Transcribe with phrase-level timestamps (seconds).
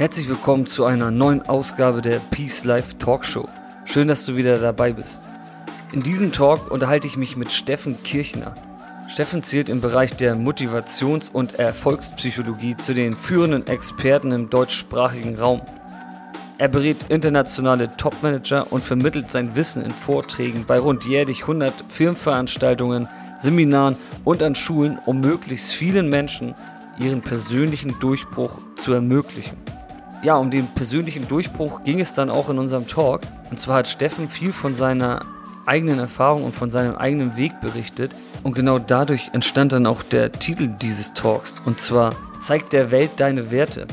[0.00, 3.46] Herzlich willkommen zu einer neuen Ausgabe der Peace Life Talkshow.
[3.84, 5.24] Schön, dass du wieder dabei bist.
[5.92, 8.54] In diesem Talk unterhalte ich mich mit Steffen Kirchner.
[9.08, 15.60] Steffen zählt im Bereich der Motivations- und Erfolgspsychologie zu den führenden Experten im deutschsprachigen Raum.
[16.56, 23.06] Er berät internationale Topmanager und vermittelt sein Wissen in Vorträgen bei rund jährlich 100 Firmenveranstaltungen,
[23.38, 26.54] Seminaren und an Schulen, um möglichst vielen Menschen
[26.98, 29.58] ihren persönlichen Durchbruch zu ermöglichen
[30.22, 33.22] ja, um den persönlichen Durchbruch ging es dann auch in unserem Talk.
[33.50, 35.20] Und zwar hat Steffen viel von seiner
[35.66, 38.14] eigenen Erfahrung und von seinem eigenen Weg berichtet.
[38.42, 41.60] Und genau dadurch entstand dann auch der Titel dieses Talks.
[41.64, 43.86] Und zwar Zeig der Welt deine Werte.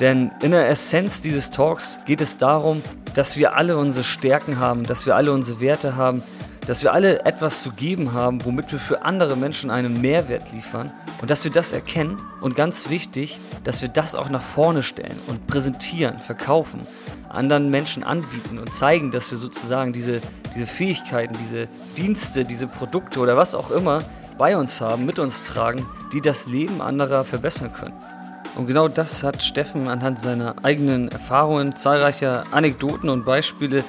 [0.00, 2.82] Denn in der Essenz dieses Talks geht es darum,
[3.14, 6.22] dass wir alle unsere Stärken haben, dass wir alle unsere Werte haben,
[6.66, 10.92] dass wir alle etwas zu geben haben, womit wir für andere Menschen einen Mehrwert liefern
[11.20, 15.18] und dass wir das erkennen und ganz wichtig, dass wir das auch nach vorne stellen
[15.26, 16.86] und präsentieren, verkaufen,
[17.28, 20.20] anderen Menschen anbieten und zeigen, dass wir sozusagen diese,
[20.54, 24.02] diese Fähigkeiten, diese Dienste, diese Produkte oder was auch immer
[24.38, 27.94] bei uns haben, mit uns tragen, die das Leben anderer verbessern können.
[28.54, 33.82] Und genau das hat Steffen anhand seiner eigenen Erfahrungen, zahlreicher Anekdoten und Beispiele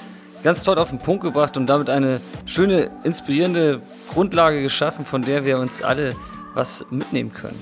[0.43, 3.81] ganz toll auf den Punkt gebracht und damit eine schöne, inspirierende
[4.13, 6.15] Grundlage geschaffen, von der wir uns alle
[6.53, 7.59] was mitnehmen können.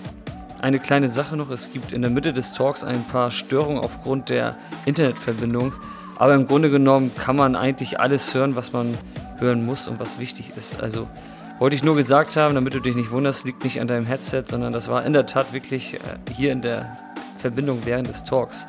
[0.60, 4.30] Eine kleine Sache noch, es gibt in der Mitte des Talks ein paar Störungen aufgrund
[4.30, 5.74] der Internetverbindung,
[6.18, 8.98] aber im Grunde genommen kann man eigentlich alles hören, was man
[9.40, 10.82] hören muss und was wichtig ist.
[10.82, 11.08] Also
[11.58, 14.44] wollte ich nur gesagt haben, damit du dich nicht wunderst, liegt nicht an deinem Headset,
[14.48, 16.00] sondern das war in der Tat wirklich äh,
[16.32, 16.98] hier in der
[17.38, 18.68] Verbindung während des Talks.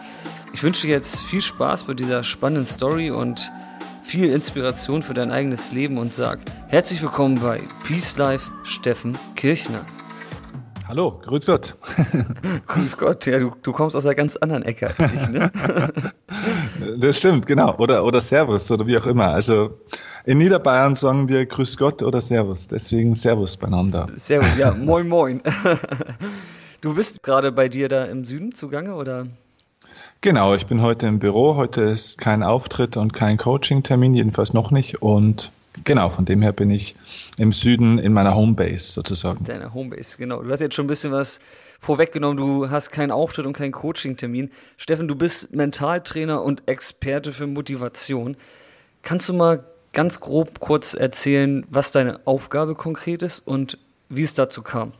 [0.54, 3.50] Ich wünsche dir jetzt viel Spaß bei dieser spannenden Story und
[4.12, 9.80] viel Inspiration für dein eigenes Leben und sag herzlich willkommen bei Peace Life Steffen Kirchner.
[10.86, 11.76] Hallo, grüß Gott.
[12.66, 15.50] grüß Gott, ja, du, du kommst aus einer ganz anderen Ecke als ich, ne?
[16.98, 17.74] das stimmt, genau.
[17.78, 19.28] Oder, oder Servus oder wie auch immer.
[19.28, 19.78] Also
[20.26, 22.68] in Niederbayern sagen wir Grüß Gott oder Servus.
[22.68, 24.08] Deswegen Servus beieinander.
[24.16, 25.40] Servus, ja, moin, moin.
[26.82, 29.28] Du bist gerade bei dir da im Süden zugange, oder?
[30.22, 31.56] Genau, ich bin heute im Büro.
[31.56, 35.02] Heute ist kein Auftritt und kein Coaching-Termin, jedenfalls noch nicht.
[35.02, 35.50] Und
[35.84, 36.94] Genau, von dem her bin ich
[37.38, 39.42] im Süden in meiner Homebase sozusagen.
[39.44, 40.42] Deine Homebase, genau.
[40.42, 41.40] Du hast jetzt schon ein bisschen was
[41.80, 42.36] vorweggenommen.
[42.36, 44.50] Du hast keinen Auftritt und keinen Coaching-Termin.
[44.76, 48.36] Steffen, du bist Mentaltrainer und Experte für Motivation.
[49.02, 53.78] Kannst du mal ganz grob kurz erzählen, was deine Aufgabe konkret ist und
[54.08, 54.92] wie es dazu kam?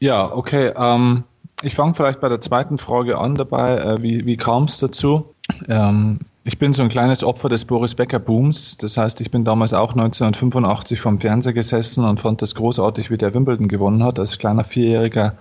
[0.00, 0.72] Ja, okay.
[0.76, 1.24] Ähm,
[1.62, 3.76] ich fange vielleicht bei der zweiten Frage an dabei.
[3.76, 5.34] Äh, wie wie kam es dazu?
[5.68, 8.76] Ähm, ich bin so ein kleines Opfer des Boris Becker Booms.
[8.78, 13.18] Das heißt, ich bin damals auch 1985 vom Fernseher gesessen und fand das großartig, wie
[13.18, 15.34] der Wimbledon gewonnen hat, als kleiner vierjähriger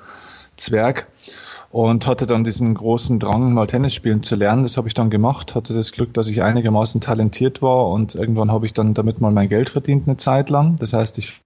[0.58, 1.08] Zwerg.
[1.70, 4.64] Und hatte dann diesen großen Drang, mal Tennis spielen zu lernen.
[4.64, 5.54] Das habe ich dann gemacht.
[5.54, 9.32] Hatte das Glück, dass ich einigermaßen talentiert war und irgendwann habe ich dann damit mal
[9.32, 10.78] mein Geld verdient eine Zeit lang.
[10.78, 11.42] Das heißt, ich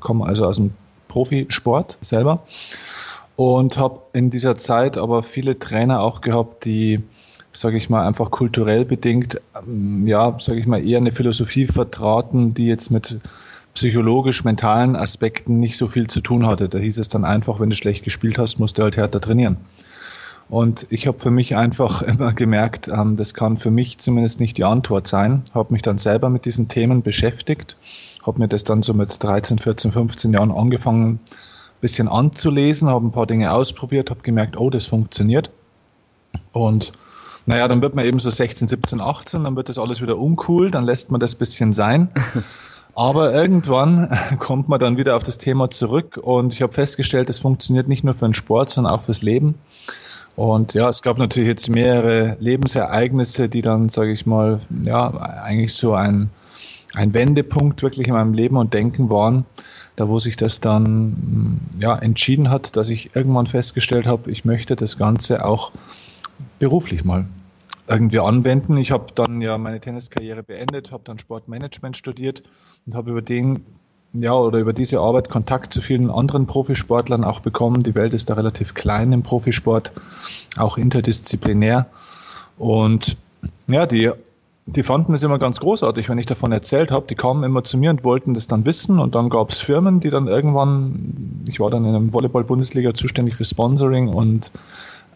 [0.00, 0.70] komme also aus dem
[1.08, 2.44] Profisport selber
[3.36, 7.02] und habe in dieser Zeit aber viele Trainer auch gehabt, die
[7.56, 12.52] sage ich mal, einfach kulturell bedingt, ähm, ja, sage ich mal, eher eine Philosophie vertraten,
[12.54, 13.18] die jetzt mit
[13.74, 16.68] psychologisch-mentalen Aspekten nicht so viel zu tun hatte.
[16.68, 19.56] Da hieß es dann einfach, wenn du schlecht gespielt hast, musst du halt härter trainieren.
[20.48, 24.58] Und ich habe für mich einfach immer gemerkt, ähm, das kann für mich zumindest nicht
[24.58, 25.42] die Antwort sein.
[25.54, 27.76] Habe mich dann selber mit diesen Themen beschäftigt,
[28.26, 31.20] habe mir das dann so mit 13, 14, 15 Jahren angefangen,
[31.84, 35.50] bisschen anzulesen, habe ein paar Dinge ausprobiert, habe gemerkt, oh, das funktioniert.
[36.52, 36.92] Und
[37.44, 40.70] naja, dann wird man eben so 16, 17, 18, dann wird das alles wieder uncool,
[40.70, 42.08] dann lässt man das bisschen sein.
[42.94, 44.08] Aber irgendwann
[44.38, 48.02] kommt man dann wieder auf das Thema zurück und ich habe festgestellt, es funktioniert nicht
[48.02, 49.54] nur für den Sport, sondern auch fürs Leben.
[50.36, 55.74] Und ja, es gab natürlich jetzt mehrere Lebensereignisse, die dann, sage ich mal, ja, eigentlich
[55.74, 56.30] so ein,
[56.94, 59.44] ein Wendepunkt wirklich in meinem Leben und Denken waren,
[59.96, 64.76] da wo sich das dann ja, entschieden hat, dass ich irgendwann festgestellt habe, ich möchte
[64.76, 65.72] das Ganze auch
[66.58, 67.26] beruflich mal
[67.88, 68.76] irgendwie anwenden.
[68.76, 72.42] Ich habe dann ja meine Tenniskarriere beendet, habe dann Sportmanagement studiert
[72.86, 73.64] und habe über den
[74.16, 77.82] ja, oder über diese Arbeit Kontakt zu vielen anderen Profisportlern auch bekommen.
[77.82, 79.92] Die Welt ist da relativ klein im Profisport,
[80.56, 81.86] auch interdisziplinär.
[82.56, 83.16] Und
[83.66, 84.12] ja, die,
[84.66, 87.06] die fanden es immer ganz großartig, wenn ich davon erzählt habe.
[87.06, 88.98] Die kamen immer zu mir und wollten das dann wissen.
[88.98, 93.34] Und dann gab es Firmen, die dann irgendwann, ich war dann in einem Volleyball-Bundesliga zuständig
[93.34, 94.50] für Sponsoring und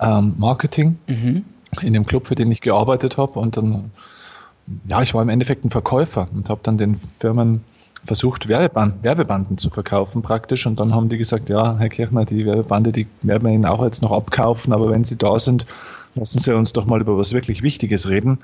[0.01, 1.45] ähm, Marketing mhm.
[1.81, 3.39] in dem Club, für den ich gearbeitet habe.
[3.39, 3.91] Und dann,
[4.87, 7.65] ja, ich war im Endeffekt ein Verkäufer und habe dann den Firmen
[8.05, 10.67] versucht, Werbeband, Werbebanden zu verkaufen praktisch.
[10.67, 13.83] Und dann haben die gesagt, ja, Herr Kirchner, die Werbebande, die werden wir Ihnen auch
[13.83, 15.65] jetzt noch abkaufen, aber wenn Sie da sind,
[16.19, 18.39] lassen Sie uns doch mal über was wirklich Wichtiges reden.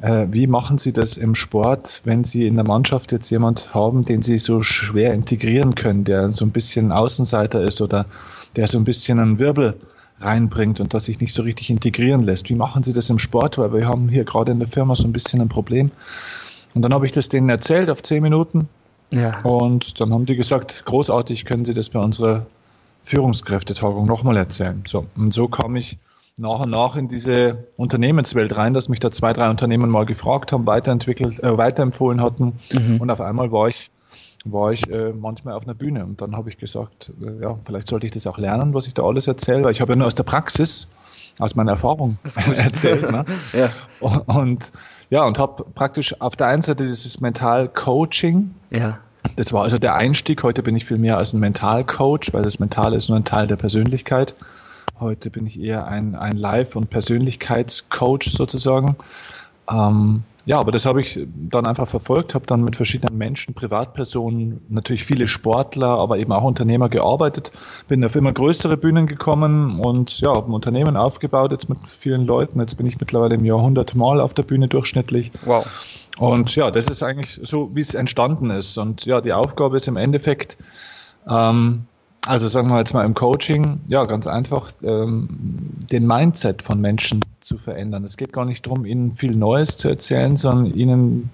[0.00, 4.02] Äh, wie machen Sie das im Sport, wenn Sie in der Mannschaft jetzt jemand haben,
[4.02, 8.06] den Sie so schwer integrieren können, der so ein bisschen Außenseiter ist oder
[8.56, 9.74] der so ein bisschen einen Wirbel
[10.20, 12.48] reinbringt und das sich nicht so richtig integrieren lässt?
[12.50, 13.58] Wie machen Sie das im Sport?
[13.58, 15.90] Weil wir haben hier gerade in der Firma so ein bisschen ein Problem.
[16.74, 18.68] Und dann habe ich das denen erzählt auf zehn Minuten
[19.14, 19.40] ja.
[19.42, 22.46] Und dann haben die gesagt, großartig können Sie das bei unserer
[23.02, 24.82] Führungskräftetagung nochmal erzählen.
[24.86, 25.98] So, und so kam ich
[26.38, 30.52] nach und nach in diese Unternehmenswelt rein, dass mich da zwei, drei Unternehmen mal gefragt
[30.52, 32.54] haben, weiterentwickelt, äh, weiterempfohlen hatten.
[32.72, 33.00] Mhm.
[33.00, 33.90] Und auf einmal war ich,
[34.44, 36.04] war ich äh, manchmal auf einer Bühne.
[36.04, 38.94] Und dann habe ich gesagt, äh, ja, vielleicht sollte ich das auch lernen, was ich
[38.94, 40.88] da alles erzähle, weil ich habe ja nur aus der Praxis,
[41.38, 42.18] aus meiner Erfahrung
[42.56, 43.10] erzählt.
[43.10, 43.24] Ne?
[43.52, 43.70] ja.
[44.00, 44.72] Und, und
[45.10, 48.52] ja, und habe praktisch auf der einen Seite dieses Mental-Coaching.
[48.70, 48.98] Ja.
[49.36, 50.42] Das war also der Einstieg.
[50.42, 53.46] Heute bin ich viel mehr als ein Mental-Coach, weil das Mentale ist nur ein Teil
[53.46, 54.34] der Persönlichkeit.
[55.04, 58.96] Heute bin ich eher ein, ein Live- und Persönlichkeitscoach sozusagen.
[59.70, 64.62] Ähm, ja, aber das habe ich dann einfach verfolgt, habe dann mit verschiedenen Menschen, Privatpersonen,
[64.70, 67.52] natürlich viele Sportler, aber eben auch Unternehmer gearbeitet,
[67.86, 72.24] bin auf immer größere Bühnen gekommen und ja, habe ein Unternehmen aufgebaut jetzt mit vielen
[72.24, 72.58] Leuten.
[72.60, 75.32] Jetzt bin ich mittlerweile im Jahr 100 Mal auf der Bühne durchschnittlich.
[75.44, 75.66] Wow.
[76.18, 78.78] Und ja, das ist eigentlich so, wie es entstanden ist.
[78.78, 80.56] Und ja, die Aufgabe ist im Endeffekt,
[81.28, 81.84] ähm,
[82.26, 85.28] also sagen wir jetzt mal im Coaching, ja, ganz einfach, ähm,
[85.92, 88.04] den Mindset von Menschen zu verändern.
[88.04, 91.30] Es geht gar nicht darum, ihnen viel Neues zu erzählen, sondern ihnen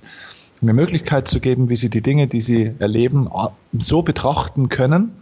[0.62, 3.31] eine Möglichkeit zu geben, wie sie die Dinge, die sie erleben,
[3.72, 5.12] so betrachten können,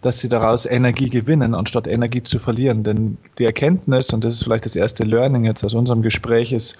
[0.00, 2.84] dass sie daraus Energie gewinnen, anstatt Energie zu verlieren.
[2.84, 6.76] Denn die Erkenntnis, und das ist vielleicht das erste Learning jetzt aus unserem Gespräch, ist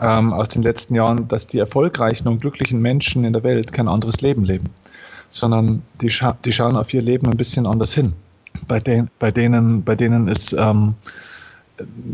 [0.00, 3.88] ähm, aus den letzten Jahren, dass die erfolgreichen und glücklichen Menschen in der Welt kein
[3.88, 4.70] anderes Leben leben
[5.34, 8.12] sondern die, scha die schauen auf ihr Leben ein bisschen anders hin.
[8.68, 10.94] Bei, de bei, denen, bei denen ist, ähm,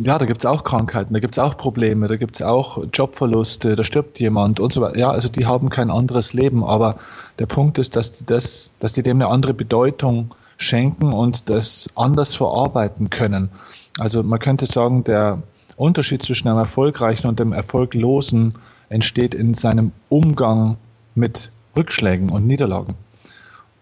[0.03, 2.83] ja, da gibt es auch Krankheiten, da gibt es auch Probleme, da gibt es auch
[2.93, 4.99] Jobverluste, da stirbt jemand und so weiter.
[4.99, 6.97] Ja, also die haben kein anderes Leben, aber
[7.39, 11.91] der Punkt ist, dass die, das, dass die dem eine andere Bedeutung schenken und das
[11.95, 13.51] anders verarbeiten können.
[13.99, 15.43] Also man könnte sagen, der
[15.77, 18.55] Unterschied zwischen einem erfolgreichen und dem erfolglosen
[18.89, 20.79] entsteht in seinem Umgang
[21.15, 22.95] mit Rückschlägen und Niederlagen.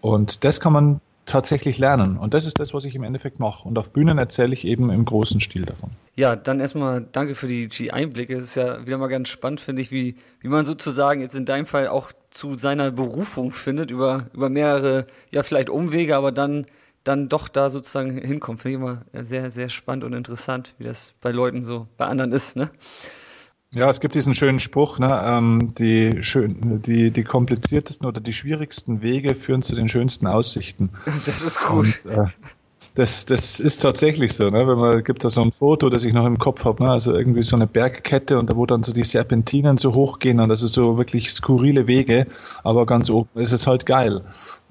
[0.01, 2.17] Und das kann man tatsächlich lernen.
[2.17, 3.67] Und das ist das, was ich im Endeffekt mache.
[3.67, 5.91] Und auf Bühnen erzähle ich eben im großen Stil davon.
[6.15, 8.35] Ja, dann erstmal danke für die, die Einblicke.
[8.35, 11.45] Es ist ja wieder mal ganz spannend, finde ich, wie, wie man sozusagen jetzt in
[11.45, 16.65] deinem Fall auch zu seiner Berufung findet, über, über mehrere, ja, vielleicht Umwege, aber dann,
[17.03, 18.61] dann doch da sozusagen hinkommt.
[18.61, 22.31] Finde ich immer sehr, sehr spannend und interessant, wie das bei Leuten so, bei anderen
[22.31, 22.71] ist, ne?
[23.71, 28.33] Ja, es gibt diesen schönen Spruch, ne, ähm, die, schön, die, die kompliziertesten oder die
[28.33, 30.89] schwierigsten Wege führen zu den schönsten Aussichten.
[31.25, 31.93] Das ist cool.
[32.05, 32.25] Und, äh,
[32.95, 34.67] das, das ist tatsächlich so, ne?
[34.67, 36.89] Wenn man gibt da so ein Foto, das ich noch im Kopf habe, ne?
[36.89, 40.49] Also irgendwie so eine Bergkette und da wo dann so die Serpentinen so hochgehen und
[40.49, 42.25] das ist so wirklich skurrile Wege,
[42.63, 44.21] aber ganz oben ist es halt geil.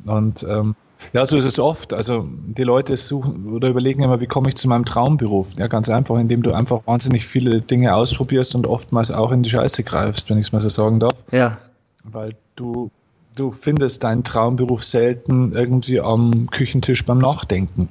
[0.04, 0.74] Und ähm,
[1.12, 1.92] ja, so ist es oft.
[1.92, 5.54] Also die Leute suchen oder überlegen immer, wie komme ich zu meinem Traumberuf?
[5.56, 9.50] Ja, ganz einfach, indem du einfach wahnsinnig viele Dinge ausprobierst und oftmals auch in die
[9.50, 11.24] Scheiße greifst, wenn ich es mal so sagen darf.
[11.32, 11.58] Ja.
[12.04, 12.90] Weil du,
[13.36, 17.88] du findest deinen Traumberuf selten irgendwie am Küchentisch beim Nachdenken.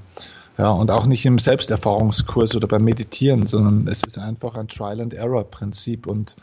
[0.58, 6.08] Ja, und auch nicht im Selbsterfahrungskurs oder beim Meditieren, sondern es ist einfach ein Trial-and-Error-Prinzip
[6.08, 6.36] und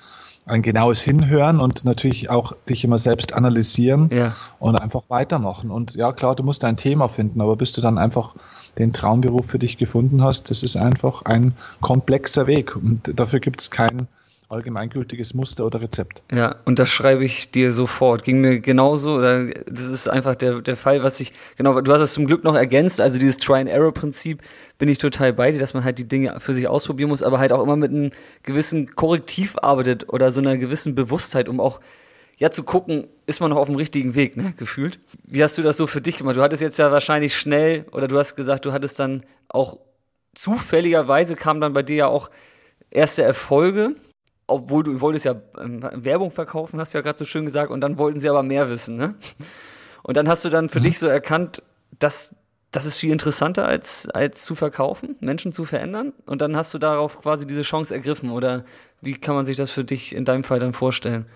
[0.47, 4.35] ein genaues Hinhören und natürlich auch dich immer selbst analysieren ja.
[4.59, 5.71] und einfach weitermachen.
[5.71, 8.35] Und ja, klar, du musst ein Thema finden, aber bis du dann einfach
[8.79, 12.77] den Traumberuf für dich gefunden hast, das ist einfach ein komplexer Weg.
[12.77, 14.07] Und dafür gibt es kein
[14.49, 16.23] allgemeingültiges Muster oder Rezept.
[16.31, 18.25] Ja, und das schreibe ich dir sofort.
[18.25, 22.01] Ging mir genauso, oder das ist einfach der, der Fall, was ich, genau, du hast
[22.01, 24.43] es zum Glück noch ergänzt, also dieses Try-and-Error-Prinzip
[24.79, 27.39] bin ich total bei dir, dass man halt die Dinge für sich ausprobieren muss, aber
[27.39, 28.11] halt auch immer mit einem
[28.43, 31.81] gewissen Korrektiv arbeitet oder so einer gewissen Bewusstheit, um auch
[32.39, 34.99] ja zu gucken, ist man noch auf dem richtigen Weg, ne, gefühlt.
[35.25, 36.37] Wie hast du das so für dich gemacht?
[36.37, 39.79] Du hattest jetzt ja wahrscheinlich schnell, oder du hast gesagt, du hattest dann auch
[40.35, 42.31] zufälligerweise kam dann bei dir ja auch
[42.91, 43.95] erste Erfolge
[44.47, 47.81] obwohl du wolltest ja ähm, Werbung verkaufen, hast du ja gerade so schön gesagt, und
[47.81, 49.15] dann wollten sie aber mehr wissen, ne?
[50.03, 50.85] Und dann hast du dann für mhm.
[50.85, 51.63] dich so erkannt,
[51.99, 52.35] dass
[52.75, 56.13] das ist viel interessanter als, als zu verkaufen, Menschen zu verändern.
[56.27, 58.31] Und dann hast du darauf quasi diese Chance ergriffen.
[58.31, 58.65] Oder
[59.01, 61.27] wie kann man sich das für dich in deinem Fall dann vorstellen?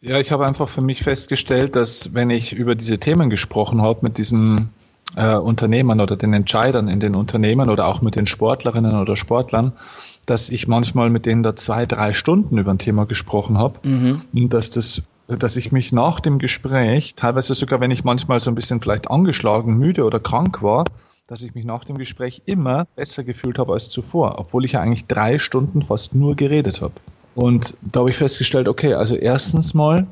[0.00, 4.00] Ja, ich habe einfach für mich festgestellt, dass wenn ich über diese Themen gesprochen habe
[4.02, 4.70] mit diesen
[5.16, 9.72] äh, Unternehmern oder den Entscheidern in den Unternehmen oder auch mit den Sportlerinnen oder Sportlern,
[10.26, 14.22] dass ich manchmal mit denen da zwei, drei Stunden über ein Thema gesprochen habe mhm.
[14.32, 15.02] und dass das
[15.38, 19.10] dass ich mich nach dem Gespräch, teilweise sogar wenn ich manchmal so ein bisschen vielleicht
[19.10, 20.84] angeschlagen, müde oder krank war,
[21.28, 24.80] dass ich mich nach dem Gespräch immer besser gefühlt habe als zuvor, obwohl ich ja
[24.80, 26.94] eigentlich drei Stunden fast nur geredet habe.
[27.36, 30.08] Und da habe ich festgestellt, okay, also erstens mal,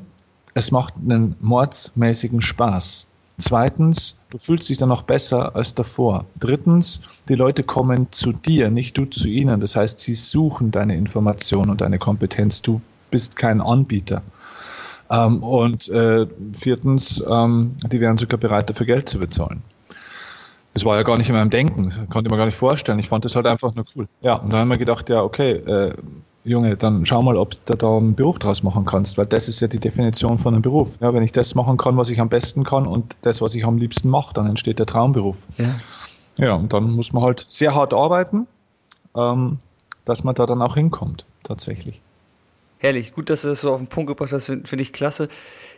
[0.53, 3.07] es macht einen mordsmäßigen Spaß.
[3.39, 6.25] Zweitens, du fühlst dich dann noch besser als davor.
[6.39, 9.61] Drittens, die Leute kommen zu dir, nicht du zu ihnen.
[9.61, 12.61] Das heißt, sie suchen deine Information und deine Kompetenz.
[12.61, 12.81] Du
[13.11, 14.21] bist kein Anbieter.
[15.09, 19.63] Ähm, und äh, viertens, ähm, die wären sogar bereit, dafür Geld zu bezahlen.
[20.73, 22.99] Das war ja gar nicht in meinem Denken, das konnte ich mir gar nicht vorstellen.
[22.99, 24.07] Ich fand das halt einfach nur cool.
[24.21, 25.93] Ja, und dann haben wir gedacht, ja, okay, äh,
[26.45, 29.59] Junge, dann schau mal, ob du da einen Beruf draus machen kannst, weil das ist
[29.59, 30.97] ja die Definition von einem Beruf.
[31.01, 33.65] Ja, wenn ich das machen kann, was ich am besten kann und das, was ich
[33.65, 35.45] am liebsten mache, dann entsteht der Traumberuf.
[35.57, 35.75] Ja,
[36.37, 38.47] ja und dann muss man halt sehr hart arbeiten,
[39.15, 39.59] ähm,
[40.05, 42.01] dass man da dann auch hinkommt, tatsächlich.
[42.77, 45.27] Herrlich, gut, dass du das so auf den Punkt gebracht hast, finde find ich klasse.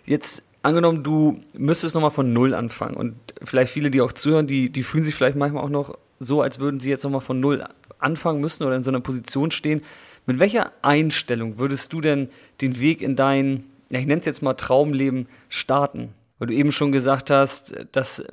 [0.06, 4.70] Jetzt angenommen, du müsstest nochmal von Null anfangen und vielleicht viele, die auch zuhören, die,
[4.70, 7.65] die fühlen sich vielleicht manchmal auch noch so, als würden sie jetzt nochmal von Null
[7.98, 9.82] anfangen müssen oder in so einer Position stehen.
[10.25, 12.30] Mit welcher Einstellung würdest du denn
[12.62, 16.13] den Weg in dein, ja, ich nenne es jetzt mal Traumleben starten?
[16.40, 18.24] Weil du eben schon gesagt hast, dass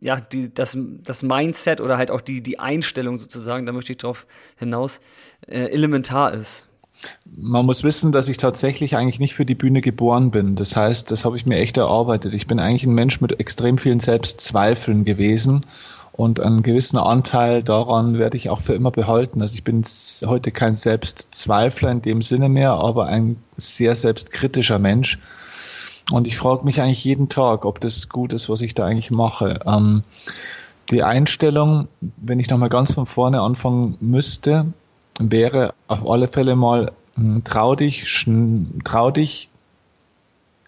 [0.00, 3.98] ja, die, das, das Mindset oder halt auch die, die Einstellung sozusagen, da möchte ich
[3.98, 5.00] drauf hinaus,
[5.46, 6.68] äh, elementar ist.
[7.24, 10.56] Man muss wissen, dass ich tatsächlich eigentlich nicht für die Bühne geboren bin.
[10.56, 12.34] Das heißt, das habe ich mir echt erarbeitet.
[12.34, 15.64] Ich bin eigentlich ein Mensch mit extrem vielen Selbstzweifeln gewesen
[16.12, 19.40] und einen gewissen Anteil daran werde ich auch für immer behalten.
[19.40, 19.82] Also ich bin
[20.26, 25.18] heute kein Selbstzweifler in dem Sinne mehr, aber ein sehr selbstkritischer Mensch.
[26.10, 29.10] Und ich frage mich eigentlich jeden Tag, ob das gut ist, was ich da eigentlich
[29.10, 29.60] mache.
[29.66, 30.02] Ähm,
[30.90, 31.88] die Einstellung,
[32.18, 34.66] wenn ich nochmal ganz von vorne anfangen müsste,
[35.18, 38.26] wäre auf alle Fälle mal, hm, trau dich,
[38.84, 39.48] trau dich,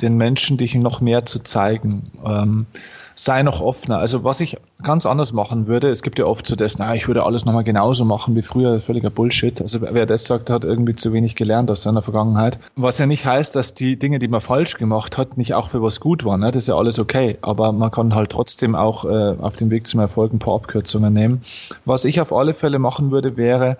[0.03, 2.11] den Menschen dich noch mehr zu zeigen.
[2.25, 2.67] Ähm,
[3.15, 3.99] sei noch offener.
[3.99, 7.07] Also was ich ganz anders machen würde, es gibt ja oft so das, na, ich
[7.07, 9.61] würde alles nochmal genauso machen wie früher, völliger Bullshit.
[9.61, 12.59] Also wer das sagt, hat irgendwie zu wenig gelernt aus seiner Vergangenheit.
[12.77, 15.83] Was ja nicht heißt, dass die Dinge, die man falsch gemacht hat, nicht auch für
[15.83, 16.41] was gut waren.
[16.41, 16.51] Ne?
[16.51, 17.39] Das ist ja alles okay.
[17.43, 21.13] Aber man kann halt trotzdem auch äh, auf dem Weg zum Erfolg ein paar Abkürzungen
[21.13, 21.43] nehmen.
[21.85, 23.79] Was ich auf alle Fälle machen würde, wäre,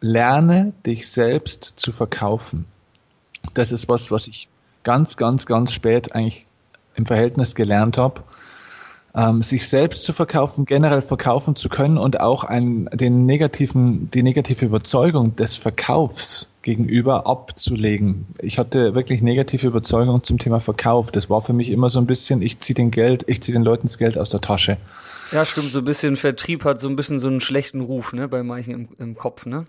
[0.00, 2.66] lerne dich selbst zu verkaufen.
[3.54, 4.48] Das ist was, was ich
[4.86, 6.46] ganz, ganz, ganz spät eigentlich
[6.94, 8.22] im Verhältnis gelernt habe,
[9.16, 14.22] ähm, sich selbst zu verkaufen, generell verkaufen zu können und auch ein, den negativen, die
[14.22, 18.26] negative Überzeugung des Verkaufs gegenüber abzulegen.
[18.40, 21.10] Ich hatte wirklich negative Überzeugungen zum Thema Verkauf.
[21.10, 23.64] Das war für mich immer so ein bisschen, ich ziehe den Geld, ich ziehe den
[23.64, 24.76] Leuten das Geld aus der Tasche.
[25.32, 28.28] Ja, stimmt, so ein bisschen Vertrieb hat so ein bisschen so einen schlechten Ruf, ne,
[28.28, 29.66] bei manchen im, im Kopf, ne?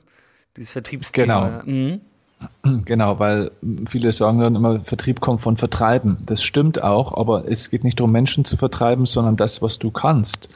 [0.56, 1.64] Dieses Vertriebsthema.
[1.66, 1.72] Genau.
[1.72, 2.02] Mhm.
[2.86, 3.52] Genau, weil
[3.88, 6.18] viele sagen dann immer, Vertrieb kommt von Vertreiben.
[6.26, 9.92] Das stimmt auch, aber es geht nicht darum, Menschen zu vertreiben, sondern das, was du
[9.92, 10.50] kannst.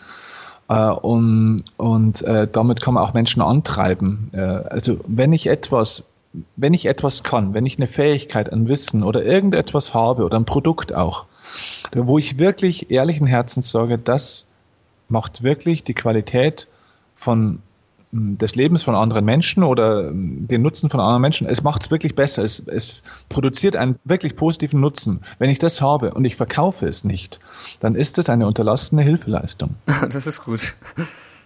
[0.70, 4.30] Äh, und und äh, damit kann man auch Menschen antreiben.
[4.34, 6.14] Äh, also wenn ich etwas,
[6.56, 10.46] wenn ich etwas kann, wenn ich eine Fähigkeit, ein Wissen oder irgendetwas habe oder ein
[10.46, 11.26] Produkt auch,
[11.94, 14.46] wo ich wirklich ehrlichen Herzens sage, das
[15.10, 16.68] macht wirklich die Qualität
[17.16, 17.60] von
[18.12, 21.48] des Lebens von anderen Menschen oder den Nutzen von anderen Menschen.
[21.48, 22.44] Es macht es wirklich besser.
[22.44, 25.22] Es, es produziert einen wirklich positiven Nutzen.
[25.40, 27.40] Wenn ich das habe und ich verkaufe es nicht,
[27.80, 29.76] dann ist es eine unterlassene Hilfeleistung.
[30.12, 30.76] Das ist gut.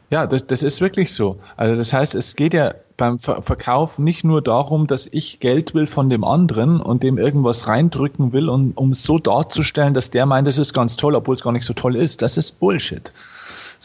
[0.10, 1.40] Ja, das, das ist wirklich so.
[1.56, 5.88] Also das heißt, es geht ja beim Verkauf nicht nur darum, dass ich Geld will
[5.88, 10.48] von dem anderen und dem irgendwas reindrücken will, um, um so darzustellen, dass der meint,
[10.48, 12.22] das ist ganz toll, obwohl es gar nicht so toll ist.
[12.22, 13.12] Das ist Bullshit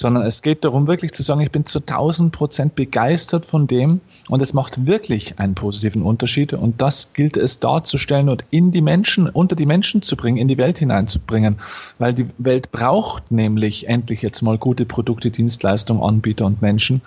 [0.00, 4.00] sondern es geht darum, wirklich zu sagen, ich bin zu 1000 Prozent begeistert von dem
[4.30, 8.80] und es macht wirklich einen positiven Unterschied und das gilt es darzustellen und in die
[8.80, 11.56] Menschen, unter die Menschen zu bringen, in die Welt hineinzubringen,
[11.98, 17.02] weil die Welt braucht nämlich endlich jetzt mal gute Produkte, Dienstleistungen, Anbieter und Menschen,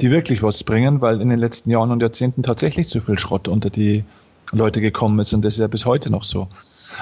[0.00, 3.48] die wirklich was bringen, weil in den letzten Jahren und Jahrzehnten tatsächlich zu viel Schrott
[3.48, 4.02] unter die
[4.50, 6.48] Leute gekommen ist und das ist ja bis heute noch so.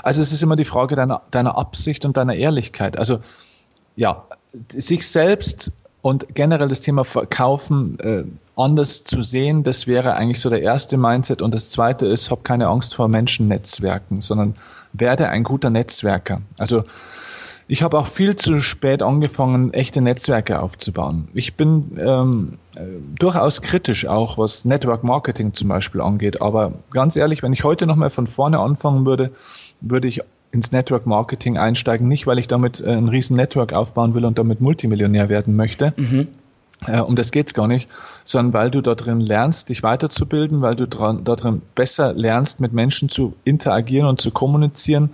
[0.03, 2.99] Also es ist immer die Frage deiner, deiner Absicht und deiner Ehrlichkeit.
[2.99, 3.21] Also
[3.99, 4.25] ja,
[4.69, 8.23] sich selbst und generell das Thema Verkaufen äh,
[8.55, 11.43] anders zu sehen, das wäre eigentlich so der erste Mindset.
[11.43, 14.55] Und das zweite ist, hab keine Angst vor Menschennetzwerken, sondern
[14.93, 16.43] werde ein guter Netzwerker.
[16.59, 16.85] Also
[17.67, 21.27] ich habe auch viel zu spät angefangen, echte Netzwerke aufzubauen.
[21.35, 22.85] Ich bin ähm, äh,
[23.19, 26.41] durchaus kritisch auch, was Network Marketing zum Beispiel angeht.
[26.41, 29.33] Aber ganz ehrlich, wenn ich heute nochmal von vorne anfangen würde,
[29.81, 32.09] würde ich ins Network Marketing einsteigen.
[32.09, 35.93] Nicht, weil ich damit äh, ein riesen Network aufbauen will und damit Multimillionär werden möchte.
[35.97, 36.29] Mhm.
[36.87, 37.89] Äh, um das geht's gar nicht,
[38.25, 42.61] sondern weil du da drin lernst, dich weiterzubilden, weil du dran, da drin besser lernst,
[42.61, 45.11] mit Menschen zu interagieren und zu kommunizieren.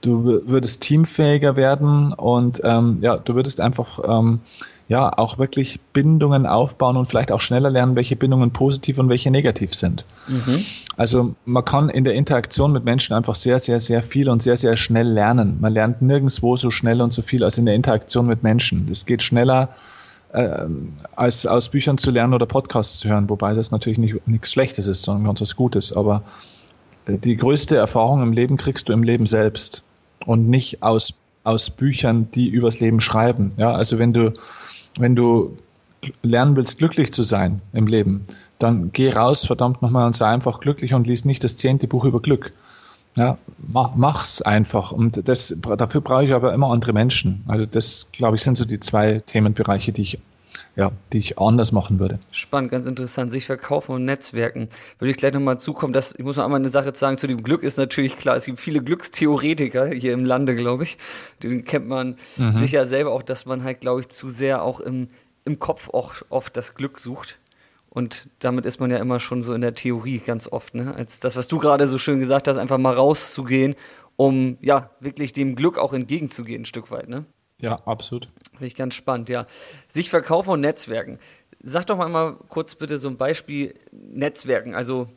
[0.00, 4.40] Du würdest teamfähiger werden und ähm, ja, du würdest einfach ähm,
[4.88, 9.30] ja auch wirklich Bindungen aufbauen und vielleicht auch schneller lernen, welche Bindungen positiv und welche
[9.30, 10.04] negativ sind.
[10.28, 10.64] Mhm.
[10.96, 14.56] Also man kann in der Interaktion mit Menschen einfach sehr, sehr, sehr viel und sehr,
[14.56, 15.56] sehr schnell lernen.
[15.60, 18.88] Man lernt nirgendwo so schnell und so viel als in der Interaktion mit Menschen.
[18.90, 19.70] Es geht schneller
[20.34, 20.66] äh,
[21.16, 24.86] als aus Büchern zu lernen oder Podcasts zu hören, wobei das natürlich nicht, nichts Schlechtes
[24.86, 25.92] ist, sondern ganz was Gutes.
[25.92, 26.22] Aber
[27.06, 29.82] äh, die größte Erfahrung im Leben kriegst du im Leben selbst
[30.26, 33.52] und nicht aus, aus Büchern, die übers Leben schreiben.
[33.56, 34.34] Ja, also wenn du,
[34.98, 35.56] wenn du
[36.22, 38.26] lernen willst, glücklich zu sein im Leben,
[38.58, 42.04] dann geh raus, verdammt nochmal, und sei einfach glücklich und lies nicht das zehnte Buch
[42.04, 42.52] über Glück.
[43.16, 44.90] Ja, mach's einfach.
[44.90, 47.44] Und das, dafür brauche ich aber immer andere Menschen.
[47.46, 50.18] Also das, glaube ich, sind so die zwei Themenbereiche, die ich
[50.76, 52.18] ja, die ich anders machen würde.
[52.30, 53.30] Spannend, ganz interessant.
[53.30, 54.68] Sich verkaufen und Netzwerken.
[54.98, 57.42] Würde ich gleich nochmal zukommen, dass, ich muss noch einmal eine Sache sagen, zu dem
[57.42, 60.98] Glück ist natürlich klar, es gibt viele Glückstheoretiker hier im Lande, glaube ich.
[61.42, 62.58] Den kennt man mhm.
[62.58, 65.08] sicher selber auch, dass man halt, glaube ich, zu sehr auch im,
[65.44, 67.38] im Kopf auch oft das Glück sucht.
[67.88, 70.96] Und damit ist man ja immer schon so in der Theorie ganz oft, ne?
[70.96, 73.76] Als das, was du gerade so schön gesagt hast, einfach mal rauszugehen,
[74.16, 77.24] um ja wirklich dem Glück auch entgegenzugehen, ein Stück weit, ne?
[77.64, 78.28] Ja, absolut.
[78.52, 79.46] Finde ich ganz spannend, ja.
[79.88, 81.18] Sich verkaufen und Netzwerken.
[81.62, 84.74] Sag doch mal, mal kurz bitte so ein Beispiel Netzwerken.
[84.74, 85.08] Also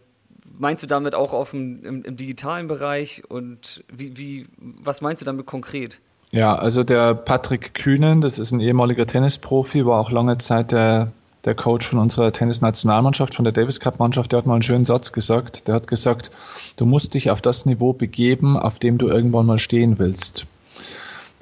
[0.57, 5.21] meinst du damit auch auf dem, im, im digitalen Bereich und wie, wie, was meinst
[5.21, 5.99] du damit konkret?
[6.31, 11.11] Ja, also der Patrick Kühnen, das ist ein ehemaliger Tennisprofi, war auch lange Zeit der
[11.45, 14.83] der Coach von unserer Tennisnationalmannschaft, von der Davis Cup Mannschaft, der hat mal einen schönen
[14.83, 15.69] Satz gesagt.
[15.69, 16.29] Der hat gesagt,
[16.75, 20.45] du musst dich auf das Niveau begeben, auf dem du irgendwann mal stehen willst.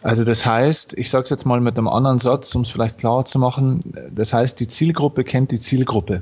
[0.06, 3.00] Also das heißt, ich sage es jetzt mal mit einem anderen Satz, um es vielleicht
[3.00, 3.80] klarer zu machen,
[4.12, 6.22] das heißt, die Zielgruppe kennt die Zielgruppe.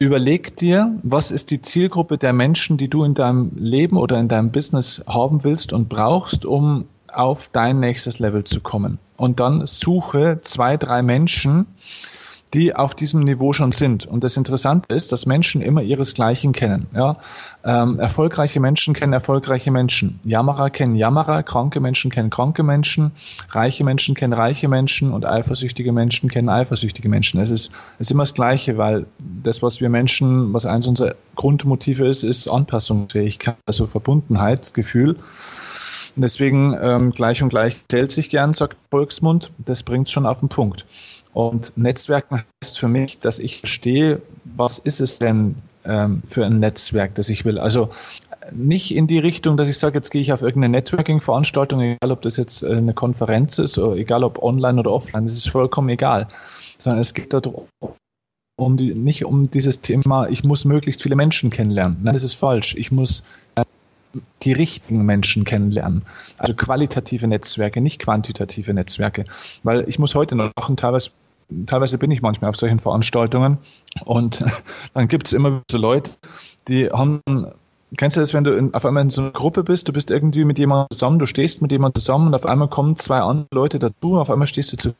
[0.00, 4.26] Überleg dir, was ist die Zielgruppe der Menschen, die du in deinem Leben oder in
[4.26, 8.98] deinem Business haben willst und brauchst, um auf dein nächstes Level zu kommen.
[9.16, 11.66] Und dann suche zwei, drei Menschen,
[12.54, 14.06] die auf diesem Niveau schon sind.
[14.06, 16.86] Und das Interessante ist, dass Menschen immer ihresgleichen kennen.
[16.94, 17.16] Ja?
[17.64, 20.20] Ähm, erfolgreiche Menschen kennen erfolgreiche Menschen.
[20.24, 23.12] Jammerer kennen Jammerer, kranke Menschen kennen kranke Menschen,
[23.50, 27.40] reiche Menschen kennen reiche Menschen und eifersüchtige Menschen kennen eifersüchtige Menschen.
[27.40, 29.06] Es ist, es ist immer das Gleiche, weil
[29.42, 35.16] das, was wir Menschen, was eins unserer Grundmotive ist, ist Anpassungsfähigkeit, also Verbundenheit, Gefühl.
[36.16, 39.52] Deswegen ähm, gleich und gleich zählt sich gern, sagt Volksmund.
[39.58, 40.84] Das bringt schon auf den Punkt.
[41.38, 44.20] Und Netzwerken heißt für mich, dass ich verstehe,
[44.56, 47.60] was ist es denn ähm, für ein Netzwerk, das ich will.
[47.60, 47.90] Also
[48.50, 52.22] nicht in die Richtung, dass ich sage, jetzt gehe ich auf irgendeine Networking-Veranstaltung, egal ob
[52.22, 55.90] das jetzt äh, eine Konferenz ist, oder egal ob online oder offline, das ist vollkommen
[55.90, 56.26] egal.
[56.76, 57.68] Sondern es geht darum,
[58.56, 61.98] um die, nicht um dieses Thema, ich muss möglichst viele Menschen kennenlernen.
[62.02, 62.74] Nein, das ist falsch.
[62.76, 63.22] Ich muss
[63.54, 63.62] äh,
[64.42, 66.02] die richtigen Menschen kennenlernen.
[66.36, 69.24] Also qualitative Netzwerke, nicht quantitative Netzwerke.
[69.62, 71.10] Weil ich muss heute noch teilweise
[71.66, 73.58] teilweise bin ich manchmal auf solchen Veranstaltungen
[74.04, 74.44] und
[74.94, 76.10] dann gibt es immer so Leute,
[76.68, 77.20] die haben
[77.96, 80.10] Kennst du das, wenn du in, auf einmal in so einer Gruppe bist, du bist
[80.10, 83.48] irgendwie mit jemandem zusammen, du stehst mit jemandem zusammen und auf einmal kommen zwei andere
[83.54, 84.94] Leute dazu, auf einmal stehst du zu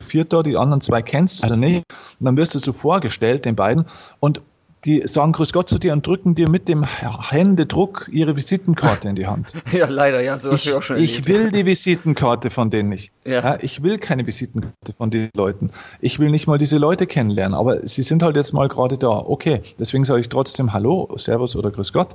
[0.00, 1.84] viert da, die anderen zwei kennst du also nicht,
[2.20, 3.86] und dann wirst du so vorgestellt, den beiden,
[4.20, 4.42] und
[4.84, 9.16] die sagen Grüß Gott zu dir und drücken dir mit dem Händedruck ihre Visitenkarte in
[9.16, 9.54] die Hand.
[9.72, 13.12] ja, leider, ja, so du auch schon Ich will die Visitenkarte von denen nicht.
[13.24, 13.40] Ja.
[13.40, 13.58] ja.
[13.60, 15.70] ich will keine Visitenkarte von den Leuten.
[16.00, 19.10] Ich will nicht mal diese Leute kennenlernen, aber sie sind halt jetzt mal gerade da.
[19.10, 22.14] Okay, deswegen sage ich trotzdem Hallo, Servus oder Grüß Gott.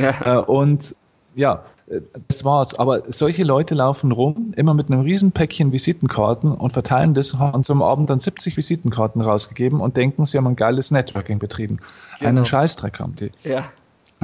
[0.00, 0.10] Ja.
[0.20, 0.94] Äh, und
[1.34, 2.74] ja, äh, das war's.
[2.78, 7.64] Aber solche Leute laufen rum, immer mit einem riesen Päckchen Visitenkarten und verteilen das, haben
[7.64, 11.78] zum Abend dann 70 Visitenkarten rausgegeben und denken, sie haben ein geiles Networking betrieben.
[12.18, 12.28] Genau.
[12.28, 13.30] Einen Scheißdreck haben die.
[13.44, 13.64] Ja.